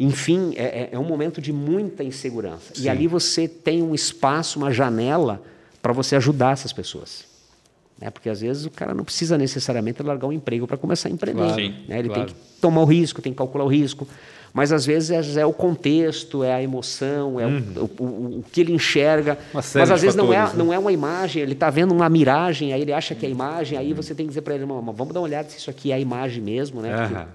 [0.00, 2.74] Enfim, é, é, é, um momento de muita insegurança.
[2.74, 2.84] Sim.
[2.84, 5.42] E ali você tem um espaço, uma janela
[5.82, 7.24] para você ajudar essas pessoas.
[8.00, 8.10] Né?
[8.10, 11.42] Porque às vezes o cara não precisa necessariamente largar um emprego para começar a empreender.
[11.42, 11.98] Claro, né?
[11.98, 12.26] Ele claro.
[12.26, 14.06] tem que tomar o risco, tem que calcular o risco.
[14.52, 17.64] Mas às vezes é, é o contexto, é a emoção, é uhum.
[17.76, 19.38] o, o, o, que ele enxerga.
[19.52, 20.52] Mas às vezes não, é, né?
[20.56, 23.76] não é uma imagem, ele está vendo uma miragem, aí ele acha que é imagem,
[23.78, 25.96] aí você tem que dizer para ele, vamos dar uma olhada se isso aqui é
[25.96, 26.80] a imagem mesmo.
[26.80, 26.96] Né?
[26.96, 27.28] Porque,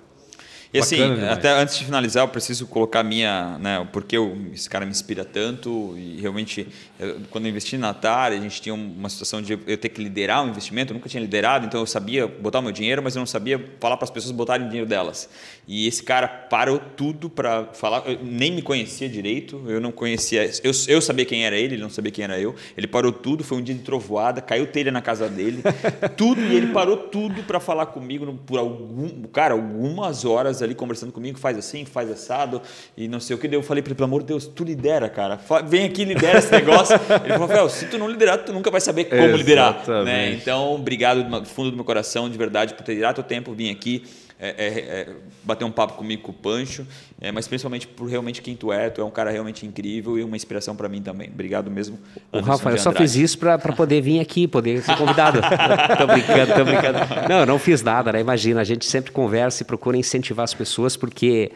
[0.74, 4.86] e assim, até antes de finalizar, eu preciso colocar minha, né, porque eu, esse cara
[4.86, 6.68] me inspira tanto e realmente,
[7.00, 10.02] eu, quando eu investi na Atari, a gente tinha uma situação de eu ter que
[10.02, 13.16] liderar um investimento, eu nunca tinha liderado, então eu sabia botar o meu dinheiro, mas
[13.16, 15.30] eu não sabia falar para as pessoas botarem o dinheiro delas.
[15.68, 20.50] E esse cara parou tudo para falar, eu nem me conhecia direito, eu não conhecia,
[20.64, 22.56] eu, eu sabia quem era ele, ele não sabia quem era eu.
[22.76, 25.62] Ele parou tudo, foi um dia de trovoada, caiu telha na casa dele,
[26.18, 31.12] tudo, e ele parou tudo para falar comigo por algum, cara, algumas horas ali conversando
[31.12, 32.62] comigo, faz assim, faz assado
[32.98, 33.48] e não sei o que.
[33.48, 35.40] Daí eu falei para ele, pelo amor de Deus, tu lidera, cara.
[35.66, 36.96] Vem aqui, lidera esse negócio.
[37.24, 39.38] ele falou, Rafael, se tu não liderar, tu nunca vai saber como Exatamente.
[39.38, 39.88] liderar.
[40.04, 40.34] Né?
[40.34, 43.70] Então, obrigado do fundo do meu coração, de verdade, por ter tirado teu tempo, vir
[43.70, 44.04] aqui.
[44.46, 45.08] É, é, é,
[45.42, 46.86] bater um papo comigo com o Pancho,
[47.22, 48.90] é, mas principalmente por realmente quem tu é.
[48.90, 51.30] Tu é um cara realmente incrível e uma inspiração para mim também.
[51.30, 51.98] Obrigado mesmo.
[52.30, 55.40] O Rafa, eu só fiz isso para poder vir aqui, poder ser convidado.
[55.98, 57.00] tô brincando, tô brincando.
[57.30, 58.20] Não, eu não fiz nada, né?
[58.20, 61.50] Imagina, a gente sempre conversa e procura incentivar as pessoas, porque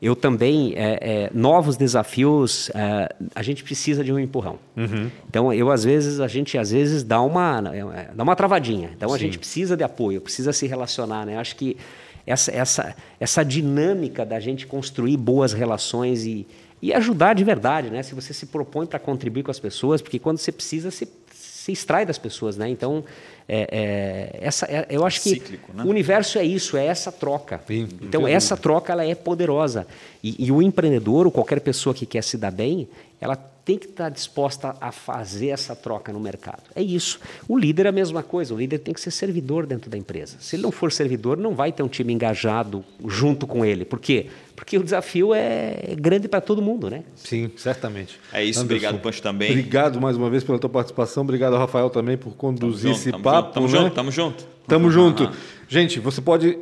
[0.00, 5.10] eu também é, é, novos desafios é, a gente precisa de um empurrão uhum.
[5.28, 9.08] então eu às vezes a gente às vezes dá uma é, dá uma travadinha então
[9.08, 9.14] Sim.
[9.14, 11.78] a gente precisa de apoio precisa se relacionar né acho que
[12.26, 16.46] essa, essa, essa dinâmica da gente construir boas relações e,
[16.82, 18.02] e ajudar de verdade, né?
[18.02, 21.72] Se você se propõe para contribuir com as pessoas, porque quando você precisa, você se
[21.72, 22.68] extrai das pessoas, né?
[22.68, 23.04] Então,
[23.48, 25.84] é, é, essa, é, eu acho Cíclico, que né?
[25.84, 27.60] o universo é isso, é essa troca.
[27.66, 29.86] Sim, então, essa troca ela é poderosa.
[30.22, 32.88] E, e, o empreendedor, ou qualquer pessoa que quer se dar bem,
[33.20, 33.36] ela
[33.66, 36.62] tem que estar disposta a fazer essa troca no mercado.
[36.72, 37.18] É isso.
[37.48, 38.54] O líder é a mesma coisa.
[38.54, 40.36] O líder tem que ser servidor dentro da empresa.
[40.38, 43.84] Se ele não for servidor, não vai ter um time engajado junto com ele.
[43.84, 44.28] Por quê?
[44.54, 47.02] Porque o desafio é grande para todo mundo, né?
[47.16, 48.20] Sim, certamente.
[48.32, 48.60] É isso.
[48.60, 49.50] Anderson, obrigado, Pancho, também.
[49.50, 51.24] Obrigado mais uma vez pela tua participação.
[51.24, 53.52] Obrigado, Rafael, também por conduzir tamo esse junto, papo.
[53.52, 53.72] Tamo né?
[53.72, 54.46] junto, tamo junto.
[54.68, 55.32] Tamo junto.
[55.68, 56.56] Gente, você pode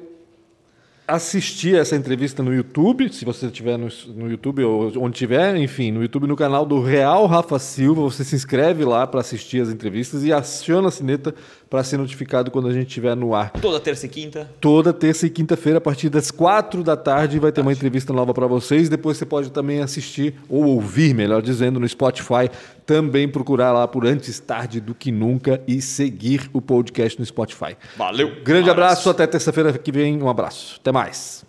[1.06, 5.90] assistir essa entrevista no YouTube, se você estiver no, no, YouTube ou onde tiver, enfim,
[5.92, 9.68] no YouTube no canal do Real Rafa Silva, você se inscreve lá para assistir as
[9.68, 11.34] entrevistas e aciona a sineta
[11.68, 13.50] para ser notificado quando a gente estiver no ar.
[13.52, 14.50] Toda terça e quinta?
[14.60, 18.32] Toda terça e quinta-feira, a partir das quatro da tarde, vai ter uma entrevista nova
[18.32, 18.88] para vocês.
[18.88, 22.50] Depois você pode também assistir, ou ouvir, melhor dizendo, no Spotify.
[22.86, 27.76] Também procurar lá por Antes Tarde do Que Nunca e seguir o podcast no Spotify.
[27.96, 28.42] Valeu!
[28.42, 30.22] Grande abraço, abraço até terça-feira que vem.
[30.22, 30.76] Um abraço.
[30.80, 31.43] Até mais.